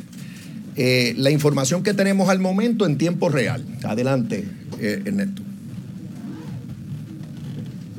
[0.77, 3.63] eh, la información que tenemos al momento en tiempo real.
[3.85, 4.49] Adelante,
[4.81, 5.43] eh, Ernesto.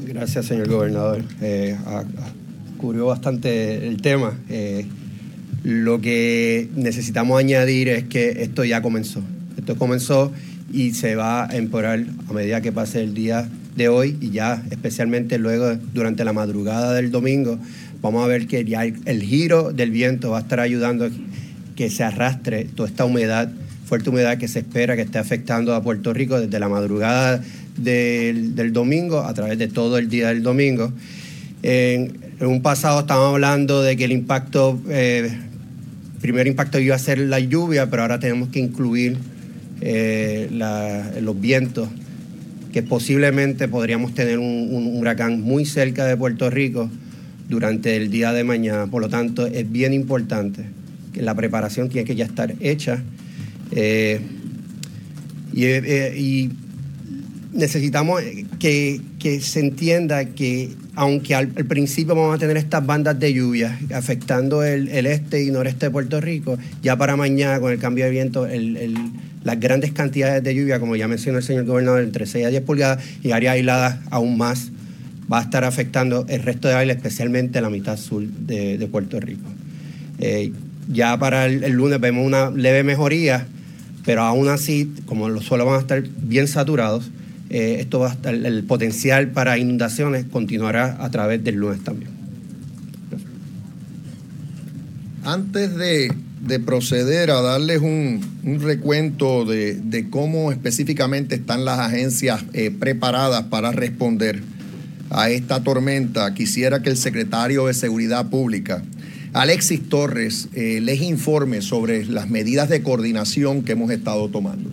[0.08, 1.24] Gracias, señor gobernador.
[1.40, 1.78] Eh,
[2.82, 4.38] cubrió bastante el tema.
[4.50, 4.86] Eh,
[5.64, 9.22] lo que necesitamos añadir es que esto ya comenzó.
[9.58, 10.32] Esto comenzó
[10.74, 14.64] y se va a empeorar a medida que pase el día de hoy y ya
[14.72, 17.58] especialmente luego durante la madrugada del domingo
[18.02, 21.10] vamos a ver que ya el, giro del viento va a estar ayudando
[21.76, 23.50] que se arrastre toda esta humedad,
[23.86, 27.42] fuerte humedad que se espera que esté afectando a Puerto Rico desde la madrugada
[27.78, 30.92] del, domingo a través de todo el día del domingo.
[32.48, 35.32] Un pasado estábamos hablando de que el impacto, eh,
[36.22, 39.18] primer impacto iba a ser la lluvia, pero ahora tenemos que incluir
[39.82, 40.50] eh,
[41.22, 41.90] los vientos,
[42.72, 46.90] que posiblemente podríamos tener un, huracán muy cerca de Puerto Rico
[47.50, 48.88] durante el día de mañana.
[48.88, 50.66] Por lo tanto, es bien importante
[51.14, 53.02] que la preparación tiene que ya estar hecha.
[53.72, 54.22] Eh,
[55.54, 56.50] y,
[57.54, 58.22] necesitamos
[58.60, 59.02] que,
[59.42, 64.88] se entienda que aunque al, principio vamos a tener estas bandas de lluvia afectando el,
[65.06, 68.96] este y noreste de Puerto Rico, ya para mañana con el cambio de viento el
[69.44, 72.64] las grandes cantidades de lluvia, como ya mencionó el señor gobernador, entre 6 a 10
[72.64, 74.72] pulgadas y áreas aisladas aún más,
[75.32, 79.50] va a estar afectando el resto de áreas, especialmente la mitad sur de, Puerto Rico.
[80.20, 80.52] Eh,
[80.92, 83.48] ya para el, lunes vemos una leve mejoría,
[84.06, 87.10] pero aún así, como los suelos van a estar bien saturados,
[87.52, 92.10] eh, esto va a estar, el potencial para inundaciones continuará a través del lunes también.
[95.24, 96.10] Antes de
[96.42, 98.22] de proceder a darles un,
[98.62, 104.42] recuento de, cómo específicamente están las agencias eh, preparadas para responder
[105.12, 108.82] a esta tormenta, quisiera que el secretario de Seguridad Pública,
[109.34, 114.70] Alexis Torres, eh, les informe sobre las medidas de coordinación que hemos estado tomando.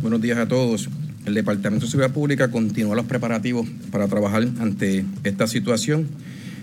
[0.00, 0.88] Buenos días a todos.
[1.26, 6.06] El Departamento de Seguridad Pública continúa los preparativos para trabajar ante esta situación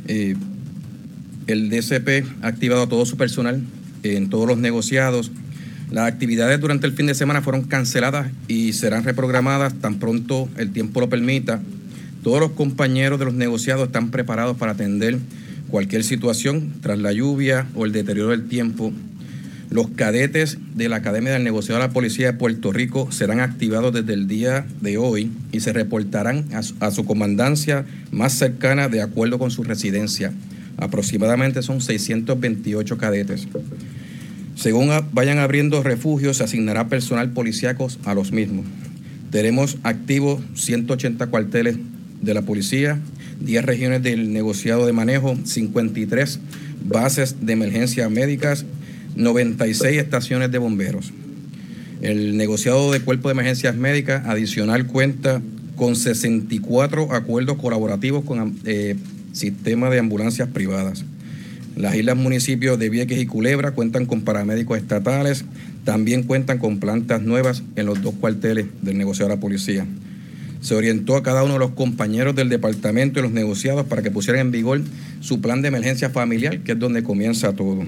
[0.08, 0.36] eh,
[1.48, 3.62] el DCP ha activado a todo su personal
[4.04, 5.32] en todos los negociados.
[5.92, 10.72] Las actividades durante el fin de semana fueron canceladas y serán reprogramadas tan pronto el
[10.72, 11.62] tiempo lo permita.
[12.24, 15.20] Todos los compañeros de los negociados están preparados para atender
[15.70, 18.94] cualquier situación tras la lluvia o el deterioro del tiempo.
[19.76, 23.94] Los cadetes de la Academia del Negociado de la Policía de Puerto Rico serán activados
[23.94, 26.46] desde el día de hoy y se reportarán
[26.80, 30.32] a su, comandancia más cercana de acuerdo con su residencia.
[30.78, 33.50] Aproximadamente son 628 cadetes.
[34.56, 38.66] Según vayan abriendo refugios, se asignará personal policíaco a los mismos.
[39.30, 41.76] Tenemos activos 180 cuarteles
[42.22, 43.02] de la policía,
[43.42, 46.40] 10 regiones del negociado de manejo, 53
[46.86, 48.66] bases de emergencia médicas
[49.16, 51.12] 96 estaciones de bomberos.
[52.02, 55.42] El negociado de cuerpo de emergencias médicas adicional cuenta
[55.76, 58.96] con 64 acuerdos colaborativos con eh,
[59.34, 61.06] sistemas de ambulancias privadas.
[61.76, 65.44] Las islas municipios de Vieques y Culebra cuentan con paramédicos estatales,
[65.84, 69.86] también cuentan con plantas nuevas en los dos cuarteles del negociado de la policía.
[70.62, 74.10] Se orientó a cada uno de los compañeros del departamento y los negociados para que
[74.10, 74.82] pusieran en vigor
[75.20, 77.84] su plan de emergencia familiar, que es donde comienza todo.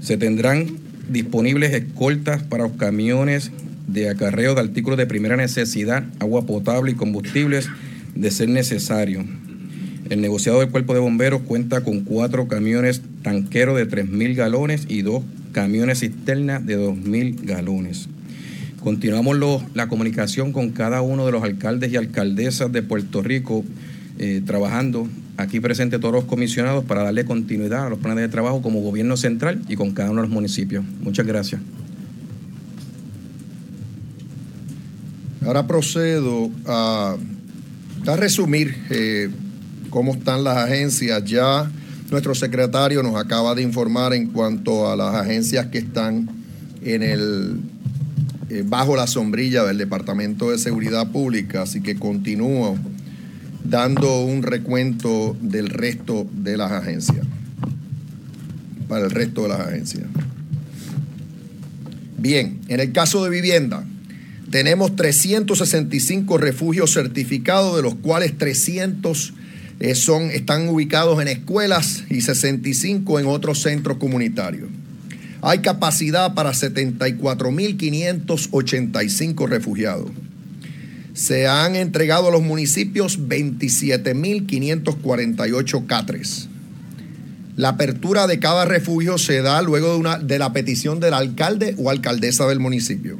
[0.00, 0.66] Se tendrán
[1.08, 3.50] disponibles escoltas para los camiones
[3.86, 7.68] de acarreo de artículos de primera necesidad, agua potable y combustibles
[8.14, 9.24] de ser necesario.
[10.10, 15.02] El negociado del Cuerpo de Bomberos cuenta con cuatro camiones tanqueros de 3.000 galones y
[15.02, 18.08] dos camiones cisterna de 2.000 galones.
[18.82, 19.36] Continuamos
[19.74, 23.64] la comunicación con cada uno de los alcaldes y alcaldesas de Puerto Rico
[24.20, 28.60] eh, trabajando aquí presente todos los comisionados para darle continuidad a los planes de trabajo
[28.60, 30.84] como gobierno central y con cada uno de los municipios.
[31.00, 31.60] Muchas gracias.
[35.46, 37.16] Ahora procedo a,
[38.16, 39.30] resumir eh,
[39.88, 41.24] cómo están las agencias.
[41.24, 41.70] Ya
[42.10, 46.28] nuestro secretario nos acaba de informar en cuanto a las agencias que están
[46.82, 52.76] eh, bajo la sombrilla del Departamento de Seguridad Pública, así que continúo
[53.68, 57.26] dando un recuento del resto de las agencias,
[58.88, 60.06] para el resto de las agencias.
[62.16, 63.84] Bien, en el caso de vivienda,
[64.50, 69.34] tenemos 365 refugios certificados, de los cuales 300
[69.80, 74.70] eh, son, están ubicados en escuelas y 65 en otros centros comunitarios.
[75.42, 80.10] Hay capacidad para 74.585 refugiados
[81.14, 86.48] se han entregado a los municipios 27.548 catres.
[87.56, 91.74] La apertura de cada refugio se da luego de, una, de la petición del alcalde
[91.76, 93.18] o alcaldesa del municipio.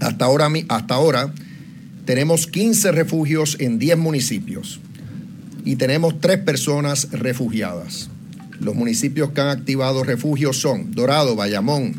[0.00, 1.32] Hasta ahora, hasta ahora
[2.04, 4.80] tenemos 15 refugios en 10 municipios
[5.64, 8.10] y tenemos tres personas refugiadas.
[8.60, 11.94] Los municipios que han activado refugios son Dorado, Bayamón,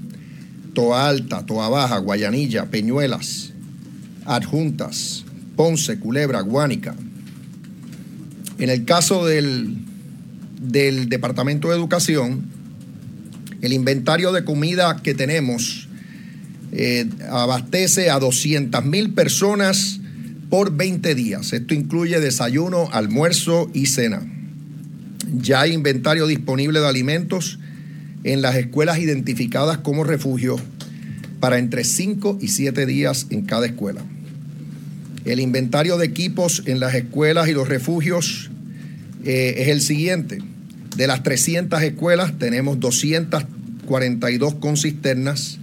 [0.73, 3.53] Toa Alta, Toa Baja, Guayanilla, Peñuelas,
[4.27, 6.95] Adjuntas, Ponce, Culebra, Guánica.
[8.59, 9.77] En el caso del,
[10.61, 12.45] del Departamento de Educación,
[13.61, 15.87] el inventario de comida que tenemos
[16.71, 19.99] eh, abastece a 200 mil personas
[20.49, 21.53] por 20 días.
[21.53, 24.21] Esto incluye desayuno, almuerzo y cena.
[25.33, 27.59] Ya hay inventario disponible de alimentos
[28.23, 30.57] en las escuelas identificadas como refugio
[31.39, 34.01] para entre 5 y 7 días en cada escuela.
[35.27, 38.49] El inventario de equipos en las escuelas y los refugios
[39.25, 40.39] eh, es el siguiente.
[40.95, 45.59] De las 300 escuelas tenemos 242 con cisternas,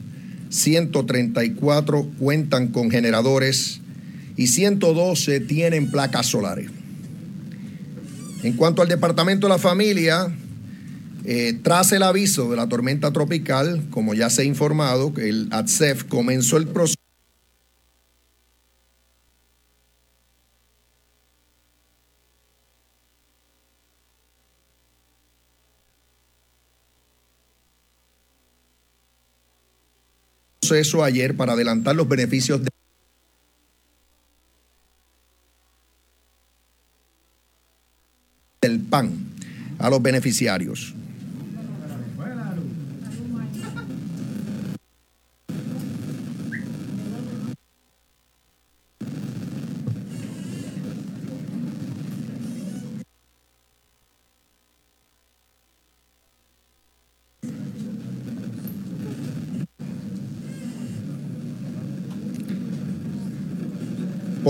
[0.51, 3.81] 134 cuentan con generadores
[4.37, 6.69] y 112 tienen placas solares.
[8.43, 10.27] En cuanto al Departamento de la Familia,
[11.25, 16.05] eh, tras el aviso de la tormenta tropical, como ya se ha informado, el ATSEF
[16.05, 17.04] comenzó el proceso
[30.65, 32.63] proceso ayer para adelantar los beneficios
[38.63, 39.13] del PAN
[39.79, 40.95] a los beneficiarios.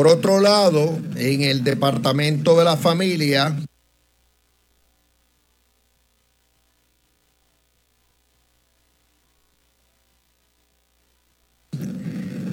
[0.04, 3.56] Por otro lado, en el Departamento de la Familia,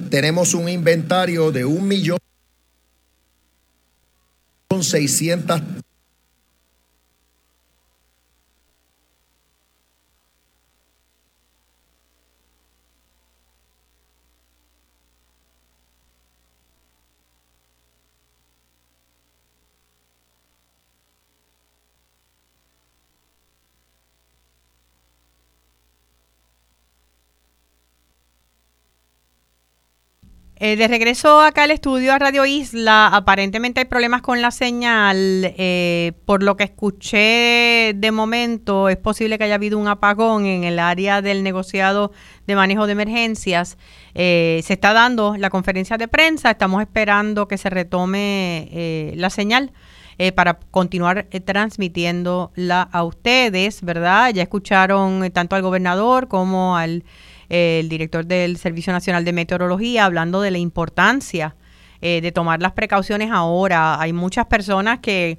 [0.08, 2.16] tenemos un inventario de un millón
[4.80, 5.60] seiscientas
[30.64, 35.16] Eh, de regreso acá al estudio a Radio Isla, aparentemente hay problemas con la señal.
[35.56, 40.62] Eh, por lo que escuché de momento, es posible que haya habido un apagón en
[40.62, 42.12] el área del negociado
[42.46, 43.76] de manejo de emergencias.
[44.14, 49.72] Eh, se está dando la conferencia de prensa, estamos esperando que se retome la señal.
[50.36, 54.32] para continuar transmitiéndola a ustedes, ¿verdad?
[54.32, 57.02] Ya escucharon tanto al gobernador como al
[57.52, 61.54] el director del Servicio Nacional de Meteorología, hablando de la importancia
[62.00, 64.00] eh, de tomar las precauciones ahora.
[64.00, 65.38] Hay muchas personas que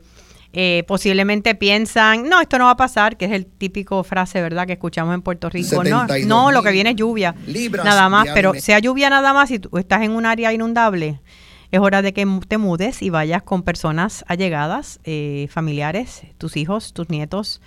[0.54, 4.67] eh, posiblemente piensan, no, esto no va a pasar, que es el típico frase, ¿verdad?,
[4.67, 5.84] que escuchamos en Puerto Rico.
[5.84, 7.34] No, no, lo que viene es lluvia,
[7.84, 11.19] nada más, pero sea lluvia nada más, si tú estás en un área inundable,
[11.71, 16.93] es hora de que te mudes y vayas con personas allegadas, eh, familiares, tus hijos,
[16.93, 17.60] tus nietos,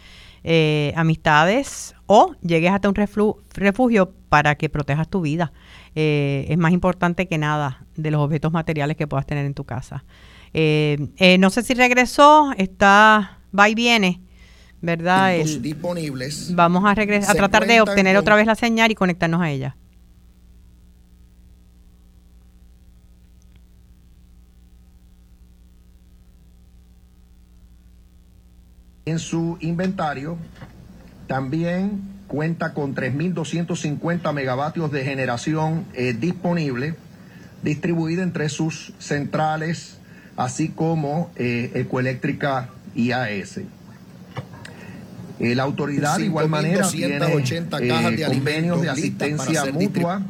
[0.48, 5.52] eh, amistades o llegues hasta un refugio para que protejas tu vida.
[5.96, 9.64] Eh, es más importante que nada de los objetos materiales que puedas tener en tu
[9.64, 10.04] casa.
[10.54, 14.20] Eh, no sé si regresó, está, va y viene.
[14.80, 15.34] ¿Verdad?
[15.60, 16.54] disponibles.
[16.54, 19.76] Vamos a regresar, a tratar de obtener otra vez la señal y conectarnos a ella.
[29.08, 30.36] En su inventario
[31.28, 36.96] también cuenta con 3.250 megavatios de generación eh, disponible,
[37.62, 39.98] distribuida entre sus centrales,
[40.36, 43.58] así como eh, Ecoeléctrica IAS.
[45.38, 50.22] Eh, la autoridad de igual manera tiene cajas de convenios de asistencia mutua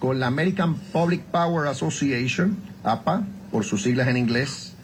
[0.00, 4.75] con la American Public Power Association, APA, por sus siglas en inglés,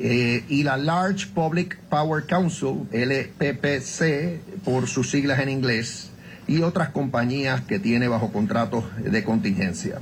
[0.00, 6.10] eh, y la Large Public Power Council, LPPC, por sus siglas en inglés,
[6.46, 9.98] y otras compañías que tiene bajo contratos de contingencia.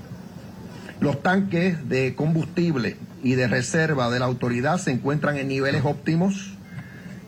[1.01, 6.59] Los tanques de combustible y de reserva de la autoridad se encuentran en niveles óptimos,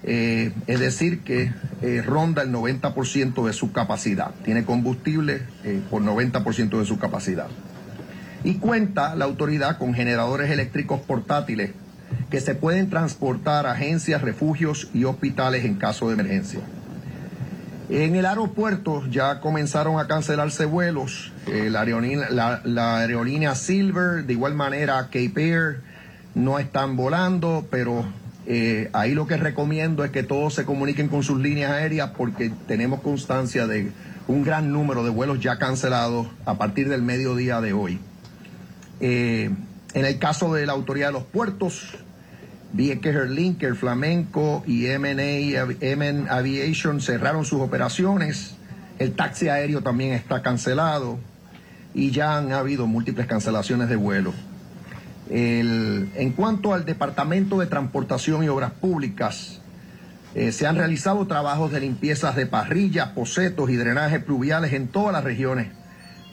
[0.03, 1.51] eh, es decir, que
[1.81, 5.41] eh, ronda el 90% de su capacidad, tiene combustible
[5.91, 7.49] por 90% de su capacidad.
[8.45, 11.71] Y cuenta la autoridad con generadores eléctricos portátiles
[12.31, 16.61] que se pueden transportar a agencias, refugios y hospitales en caso de emergencia.
[17.91, 21.33] En el aeropuerto ya comenzaron a cancelarse vuelos.
[21.47, 25.81] Eh, la, aerolínea, Silver, de igual manera Cape Air,
[26.35, 28.05] no están volando, pero
[28.47, 32.53] eh, ahí lo que recomiendo es que todos se comuniquen con sus líneas aéreas porque
[32.67, 33.91] tenemos constancia de
[34.27, 37.99] un gran número de vuelos ya cancelados a partir del mediodía de hoy.
[39.01, 39.51] Eh,
[39.95, 41.95] en el caso de la autoridad de los puertos,
[42.73, 48.57] Vieques Linker, Flamenco y MN Aviation cerraron sus operaciones.
[48.99, 51.19] El taxi aéreo también está cancelado
[51.95, 54.35] y ya han habido múltiples cancelaciones de vuelo.
[55.31, 59.61] en cuanto al Departamento de Transportación y Obras Públicas,
[60.35, 65.13] eh, se han realizado trabajos de limpiezas de parrillas, posetos y drenajes pluviales en todas
[65.13, 65.69] las regiones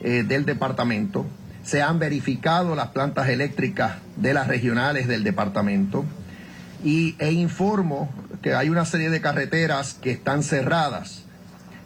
[0.02, 1.26] eh, del departamento.
[1.66, 6.06] Se han verificado las plantas eléctricas de las regionales del departamento
[6.84, 8.14] y, e informo
[8.44, 11.24] que hay una serie de carreteras que están cerradas.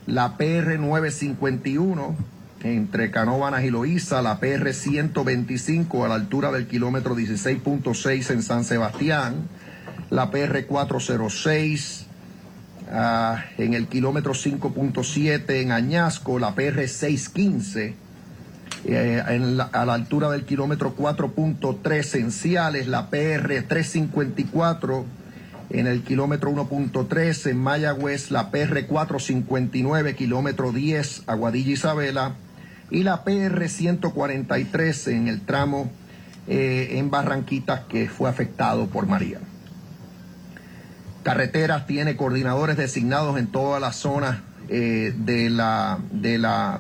[0.06, 2.16] La PR 951
[2.64, 8.66] entre Canóvanas y Loíza, la PR 125 a la altura del kilómetro 16.6 en San
[8.66, 9.48] Sebastián,
[10.10, 12.06] la PR 406
[12.92, 18.09] ah, en el kilómetro 5.7 en Añasco, la PR 615
[18.86, 19.22] eh,
[19.72, 25.06] a la altura del kilómetro 4.3 en Ciales, la PR 354
[25.70, 32.36] en el kilómetro 1.3 en Mayagüez, la PR 459 kilómetro 10 Aguadilla Isabela
[32.90, 35.92] y la PR 143 en el tramo
[36.48, 39.40] eh, en Barranquitas que fue afectado por María.
[41.24, 46.80] Carreteras tiene coordinadores designados en todas las zonas eh, de, la, de la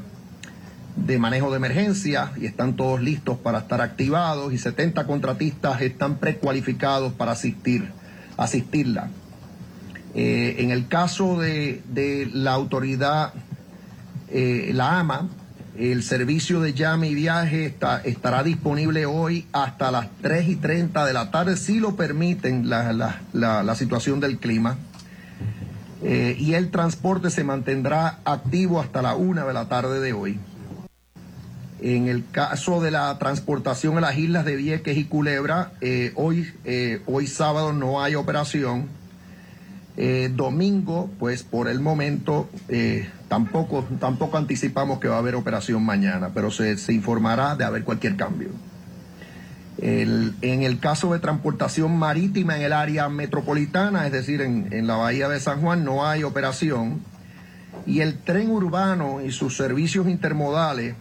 [0.96, 6.18] de manejo de emergencia y están todos listos para estar activados y 70 contratistas están
[6.18, 7.92] precualificados para asistir,
[8.38, 9.10] asistirla.
[10.16, 11.82] Eh, en el caso de,
[12.34, 13.34] la autoridad,
[14.30, 15.30] eh, la AMA,
[15.78, 21.06] el servicio de llame y viaje está, estará disponible hoy hasta las 3 y 30
[21.06, 24.78] de la tarde, si lo permiten la, la, situación del clima.
[26.02, 30.40] Eh, y el transporte se mantendrá activo hasta la 1 de la tarde de hoy.
[31.82, 36.52] En el caso de la transportación a las islas de Vieques y Culebra, eh, hoy,
[36.66, 38.88] eh, hoy sábado no hay operación.
[39.96, 42.50] Eh, domingo, pues por el momento
[43.28, 48.16] tampoco, tampoco anticipamos que va a haber operación mañana, pero se, informará de haber cualquier
[48.16, 48.50] cambio.
[49.82, 54.96] en el caso de transportación marítima en el área metropolitana, es decir, en, en la
[54.96, 57.02] bahía de San Juan, no hay operación.
[57.86, 60.96] Y el tren urbano y sus servicios intermodales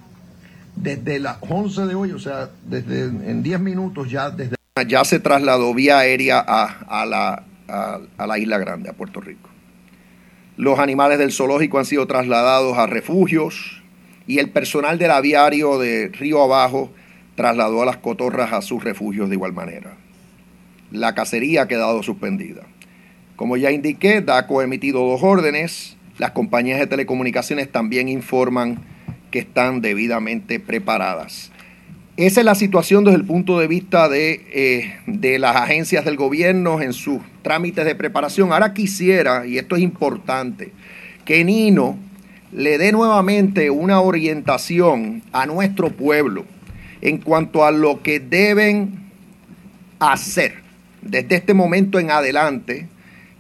[0.83, 5.19] desde las 11 de hoy, o sea, desde en 10 minutos ya desde ya se
[5.19, 9.49] trasladó vía aérea a, la, a, la isla grande, a Puerto Rico.
[10.57, 13.83] Los animales del zoológico han sido trasladados a refugios
[14.27, 16.93] y el personal del aviario de Río Abajo
[17.35, 19.97] trasladó a las cotorras a sus refugios de igual manera.
[20.91, 22.63] La cacería ha quedado suspendida.
[23.37, 25.97] Como ya indiqué, DACO ha emitido dos órdenes.
[26.19, 28.81] Las compañías de telecomunicaciones también informan
[29.31, 31.51] que están debidamente preparadas.
[32.17, 36.17] Esa es la situación desde el punto de vista de, eh, de, las agencias del
[36.17, 38.53] gobierno en sus trámites de preparación.
[38.53, 40.73] Ahora quisiera, y esto es importante,
[41.25, 41.97] que Nino
[42.53, 46.45] le dé nuevamente una orientación a nuestro pueblo
[47.01, 48.99] en cuanto a lo que deben
[50.01, 50.55] hacer
[51.03, 52.89] desde este momento en adelante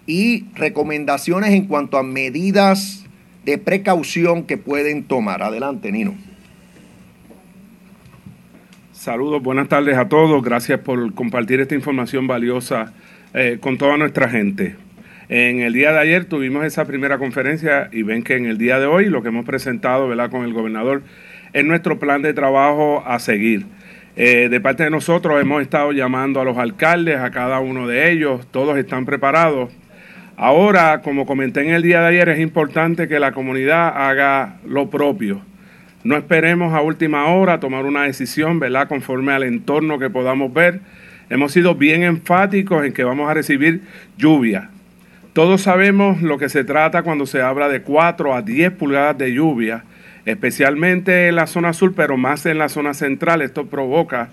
[0.07, 3.05] y recomendaciones en cuanto a medidas
[3.49, 5.43] de precaución que pueden tomar.
[5.43, 6.15] Adelante, Nino.
[8.93, 10.43] Saludos, buenas tardes a todos.
[10.43, 12.93] Gracias por compartir esta información valiosa
[13.33, 14.77] eh, con toda nuestra gente.
[15.31, 18.79] En el día de ayer tuvimos esa primera conferencia y ven que en el día
[18.79, 20.31] de hoy lo que hemos presentado ¿verdad?
[20.31, 21.03] con el gobernador
[21.55, 23.65] es nuestro plan de trabajo a seguir.
[24.17, 28.13] Eh, de parte de nosotros hemos estado llamando a los alcaldes, a cada uno de
[28.13, 29.71] ellos, todos están preparados
[30.41, 34.89] Ahora, como comenté en el día de ayer, es importante que la comunidad haga lo
[34.89, 35.41] propio.
[36.05, 38.87] No esperemos a última hora tomar una decisión, ¿verdad?
[38.87, 40.81] Conforme al entorno que podamos ver.
[41.29, 43.83] Hemos sido bien enfáticos en que vamos a recibir
[44.17, 44.71] lluvia.
[45.33, 49.33] Todos sabemos lo que se trata cuando se habla de 4 a 10 pulgadas de
[49.35, 49.83] lluvia,
[50.25, 53.43] especialmente en la zona sur, pero más en la zona central.
[53.43, 54.29] Esto provoca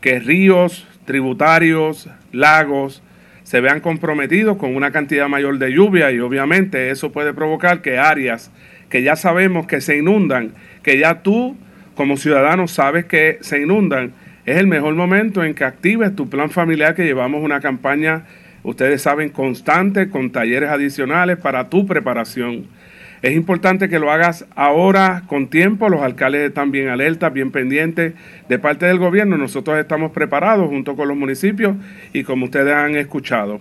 [0.00, 3.02] que ríos, tributarios, lagos,
[3.50, 7.98] se vean comprometidos con una cantidad mayor de lluvia y obviamente eso puede provocar que
[7.98, 8.52] áreas
[8.88, 10.52] que ya sabemos que se inundan,
[10.84, 11.56] que ya tú
[11.96, 14.12] como ciudadano sabes que se inundan,
[14.46, 18.22] es el mejor momento en que actives tu plan familiar que llevamos una campaña,
[18.62, 22.68] ustedes saben, constante con talleres adicionales para tu preparación.
[23.22, 28.14] Es importante que lo hagas ahora con tiempo, los alcaldes están bien alertas, bien pendientes
[28.48, 31.76] de parte del gobierno, nosotros estamos preparados junto con los municipios
[32.14, 33.60] y como ustedes han escuchado.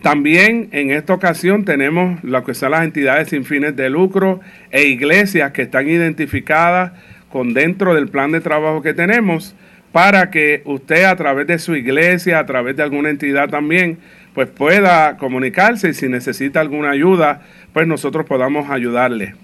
[0.00, 4.40] También en esta ocasión tenemos lo que son las entidades sin fines de lucro
[4.70, 6.92] e iglesias que están identificadas
[7.30, 9.56] con dentro del plan de trabajo que tenemos
[9.92, 13.98] para que usted a través de su iglesia, a través de alguna entidad también,
[14.34, 19.34] pues pueda comunicarse y si necesita alguna ayuda, pues nosotros podamos ayudarle.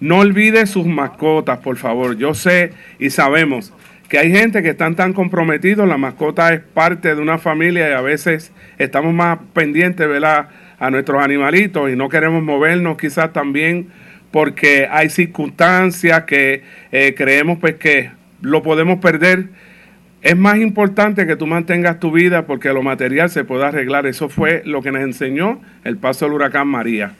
[0.00, 2.16] No olvide sus mascotas, por favor.
[2.16, 3.72] Yo sé y sabemos
[4.08, 7.92] que hay gente que están tan comprometidos, la mascota es parte de una familia y
[7.92, 10.48] a veces estamos más pendientes, ¿verdad?
[10.78, 13.88] A nuestros animalitos y no queremos movernos quizás también
[14.30, 16.62] porque hay circunstancias que
[16.92, 18.10] eh, creemos pues que
[18.40, 19.46] lo podemos perder.
[20.20, 24.06] Es más importante que tú mantengas tu vida porque lo material se puede arreglar.
[24.06, 27.12] Eso fue lo que nos enseñó el paso del huracán María.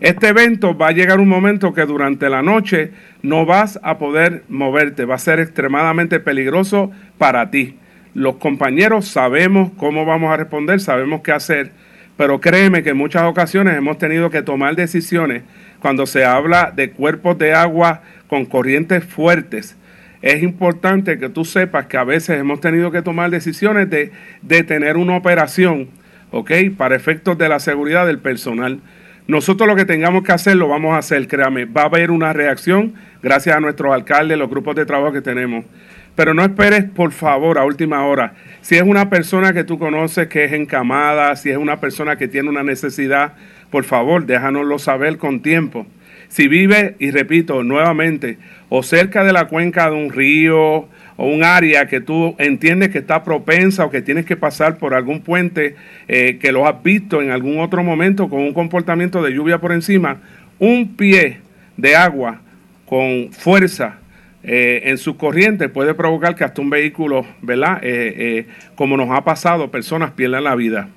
[0.00, 2.90] Este evento va a llegar un momento que durante la noche
[3.22, 7.78] no vas a poder moverte, va a ser extremadamente peligroso para ti.
[8.12, 11.72] Los compañeros sabemos cómo vamos a responder, sabemos qué hacer,
[12.16, 15.42] pero créeme que en muchas ocasiones hemos tenido que tomar decisiones
[15.80, 19.76] cuando se habla de cuerpos de agua con corrientes fuertes.
[20.24, 24.10] Es importante que tú sepas que a veces hemos tenido que tomar decisiones de
[24.40, 25.90] detener una operación,
[26.30, 26.50] ¿ok?
[26.78, 28.80] Para efectos de la seguridad del personal.
[29.26, 32.32] Nosotros lo que tengamos que hacer lo vamos a hacer, créame, va a haber una
[32.32, 35.66] reacción gracias a nuestros alcaldes, los grupos de trabajo que tenemos.
[36.14, 38.32] Pero no esperes, por favor, a última hora.
[38.62, 42.28] Si es una persona que tú conoces que es encamada, si es una persona que
[42.28, 43.34] tiene una necesidad,
[43.70, 45.86] por favor, déjanoslo saber con tiempo.
[46.34, 51.44] Si vive, y repito nuevamente, o cerca de la cuenca de un río, o un
[51.44, 55.76] área que tú entiendes que está propensa o que tienes que pasar por algún puente
[56.08, 59.70] eh, que lo has visto en algún otro momento con un comportamiento de lluvia por
[59.70, 60.22] encima,
[60.58, 61.38] un pie
[61.76, 62.40] de agua
[62.84, 64.00] con fuerza
[64.42, 67.78] eh, en su corriente puede provocar que hasta un vehículo, ¿verdad?
[67.84, 70.88] Eh, como nos ha pasado, personas pierdan la vida.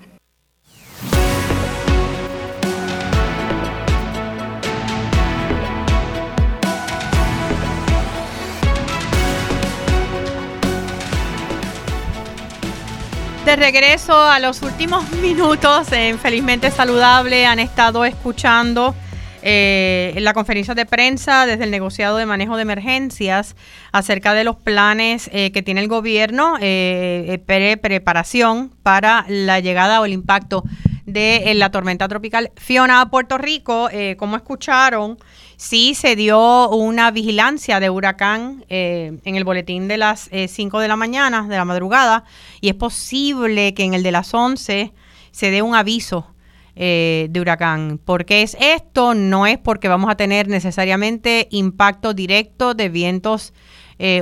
[13.47, 18.93] De regreso a los últimos minutos en Felizmente Saludable han estado escuchando
[19.41, 23.55] eh, la conferencia de prensa desde el negociado de manejo de emergencias
[23.93, 30.01] acerca de los planes eh, que tiene el gobierno, eh, pre preparación para la llegada
[30.01, 30.65] o el impacto
[31.05, 33.89] de la tormenta tropical Fiona a Puerto Rico.
[34.17, 35.17] como escucharon,
[35.57, 40.81] sí se dio una vigilancia de huracán eh, en el boletín de las 5 eh,
[40.81, 42.23] de la mañana, de la madrugada,
[42.61, 44.93] y es posible que en el de las 11
[45.31, 46.27] se dé un aviso
[46.75, 47.99] eh, de huracán.
[48.03, 49.15] ¿Por qué es esto?
[49.15, 53.53] No es porque vamos a tener necesariamente impacto directo de vientos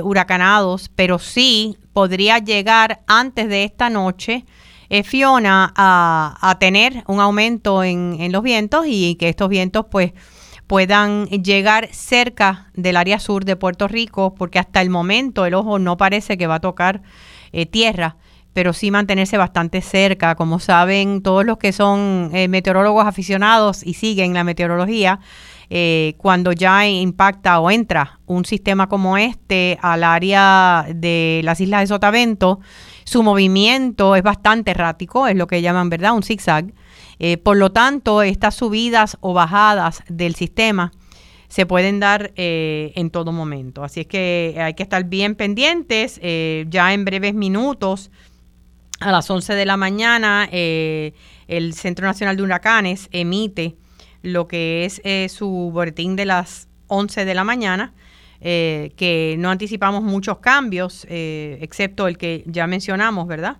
[0.02, 4.46] huracanados, pero sí podría llegar antes de esta noche.
[5.04, 10.14] Fiona a, tener un aumento en, en los vientos y que estos vientos pues
[10.66, 15.78] puedan llegar cerca del área sur de Puerto Rico, porque hasta el momento el ojo
[15.78, 17.02] no parece que va a tocar
[17.52, 18.16] eh, tierra,
[18.52, 20.34] pero sí mantenerse bastante cerca.
[20.34, 25.20] Como saben todos los que son eh, meteorólogos aficionados y siguen la meteorología,
[25.68, 31.80] eh, cuando ya impacta o entra un sistema como este al área de las islas
[31.80, 32.60] de Sotavento,
[33.04, 36.14] su movimiento es bastante errático, es lo que llaman, ¿verdad?
[36.14, 36.72] Un zigzag.
[37.18, 40.92] Eh, por lo tanto, estas subidas o bajadas del sistema
[41.48, 43.84] se pueden dar eh, en todo momento.
[43.84, 46.18] Así es que hay que estar bien pendientes.
[46.22, 48.10] Eh, ya en breves minutos,
[49.00, 53.76] a las 11 de la mañana, el Centro Nacional de Huracanes emite
[54.22, 57.92] lo que es su boletín de las 11 de la mañana.
[58.40, 63.58] que no anticipamos muchos cambios, excepto el que ya mencionamos, ¿verdad?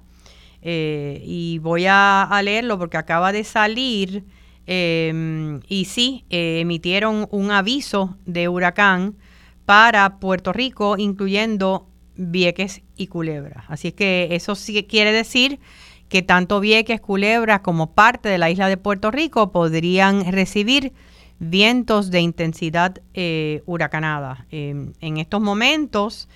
[0.62, 4.24] Eh, y voy a, leerlo porque acaba de salir
[4.66, 9.16] em, y sí, eh, emitieron un aviso de huracán
[9.64, 13.64] para Puerto Rico, incluyendo Vieques y Culebra.
[13.68, 15.60] Así que eso sí quiere decir
[16.08, 20.92] que tanto Vieques, Culebra como parte de la isla de Puerto Rico podrían recibir
[21.38, 24.46] vientos de intensidad eh, huracanada.
[24.50, 26.28] Em, en estos momentos,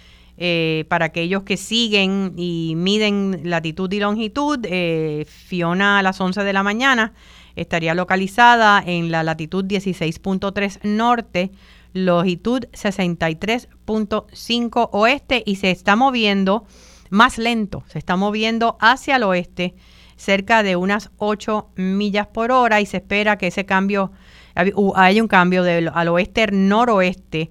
[0.42, 6.44] eh, para aquellos que siguen y miden latitud y longitud, eh, Fiona a las 11
[6.44, 7.12] de la mañana
[7.56, 11.50] estaría localizada en la latitud 16.3 norte,
[11.92, 16.64] longitud 63.5 oeste y se está moviendo
[17.10, 19.74] más lento, se está moviendo hacia el oeste
[20.16, 24.10] cerca de unas 8 millas por hora y se espera que ese cambio,
[24.54, 27.50] haya un cambio del, al oeste-noroeste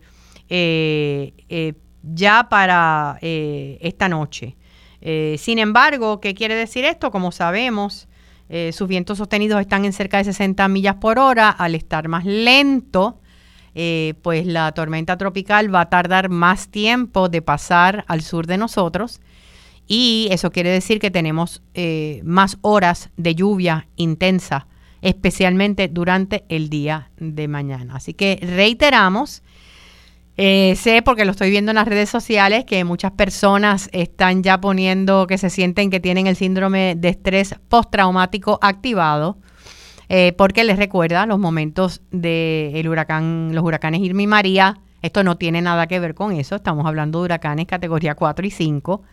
[0.49, 1.73] eh, eh,
[2.03, 4.55] ya para eh, esta noche.
[5.37, 7.09] sin embargo, ¿qué quiere decir esto?
[7.09, 8.07] Como sabemos,
[8.71, 11.49] sus vientos sostenidos están en cerca de 60 millas por hora.
[11.49, 13.21] Al estar más lento,
[14.21, 19.21] pues la tormenta tropical va a tardar más tiempo de pasar al sur de nosotros
[19.91, 24.67] y eso quiere decir que tenemos eh, más horas de lluvia intensa,
[25.01, 27.95] especialmente durante el día de mañana.
[27.95, 29.41] Así que reiteramos,
[30.41, 34.61] eh, sé porque lo estoy viendo en las redes sociales que muchas personas están ya
[34.61, 39.37] poniendo que se sienten que tienen el síndrome de estrés postraumático activado.
[40.07, 44.79] Eh, porque les recuerda los momentos del huracán, los huracanes Irma y María.
[45.01, 46.55] Esto no tiene nada que ver con eso.
[46.55, 49.03] Estamos hablando de huracanes categoría 4 y 5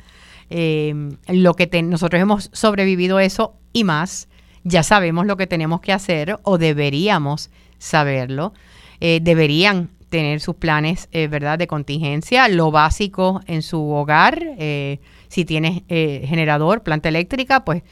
[0.48, 0.94] eh,
[1.26, 4.28] lo que nosotros hemos sobrevivido eso y más,
[4.62, 8.54] ya sabemos lo que tenemos que hacer o deberíamos saberlo.
[9.00, 15.00] Eh, deberían tener sus planes, eh, ¿verdad?, de contingencia, lo básico en su hogar, eh,
[15.28, 17.82] si tienes generador, planta eléctrica, pues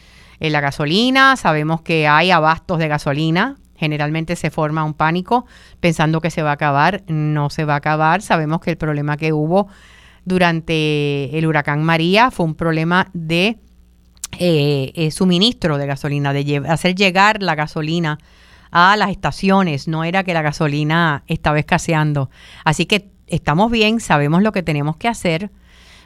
[0.40, 5.46] la gasolina, sabemos que hay abastos de gasolina, generalmente se forma un pánico
[5.80, 9.16] pensando que se va a acabar, no se va a acabar, sabemos que el problema
[9.16, 9.68] que hubo
[10.24, 13.58] durante el huracán María fue un problema de
[14.38, 18.18] eh, eh, suministro de gasolina, de hacer llegar la gasolina
[18.74, 19.88] a las estaciones.
[19.88, 22.28] No era que la gasolina estaba escaseando.
[22.64, 25.50] Así que estamos bien, sabemos lo que tenemos que hacer.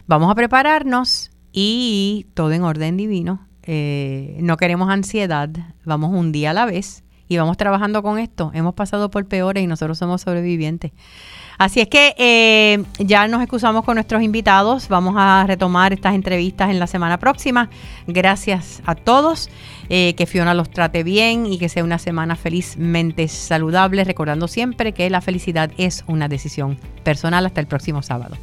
[0.07, 3.41] Vamos a prepararnos y todo en orden divino.
[3.63, 5.51] Eh, no queremos ansiedad,
[5.85, 8.51] vamos un día a la vez y vamos trabajando con esto.
[8.55, 10.93] Hemos pasado por peores y nosotros somos sobrevivientes.
[11.59, 14.89] Así es que eh, ya nos excusamos con nuestros invitados.
[14.89, 17.69] Vamos a retomar estas entrevistas en la semana próxima.
[18.07, 19.51] Gracias a todos.
[19.91, 24.05] Eh, que Fiona los trate bien y que sea una semana felizmente saludable.
[24.05, 27.45] Recordando siempre que la felicidad es una decisión personal.
[27.45, 28.39] Hasta el próximo sábado.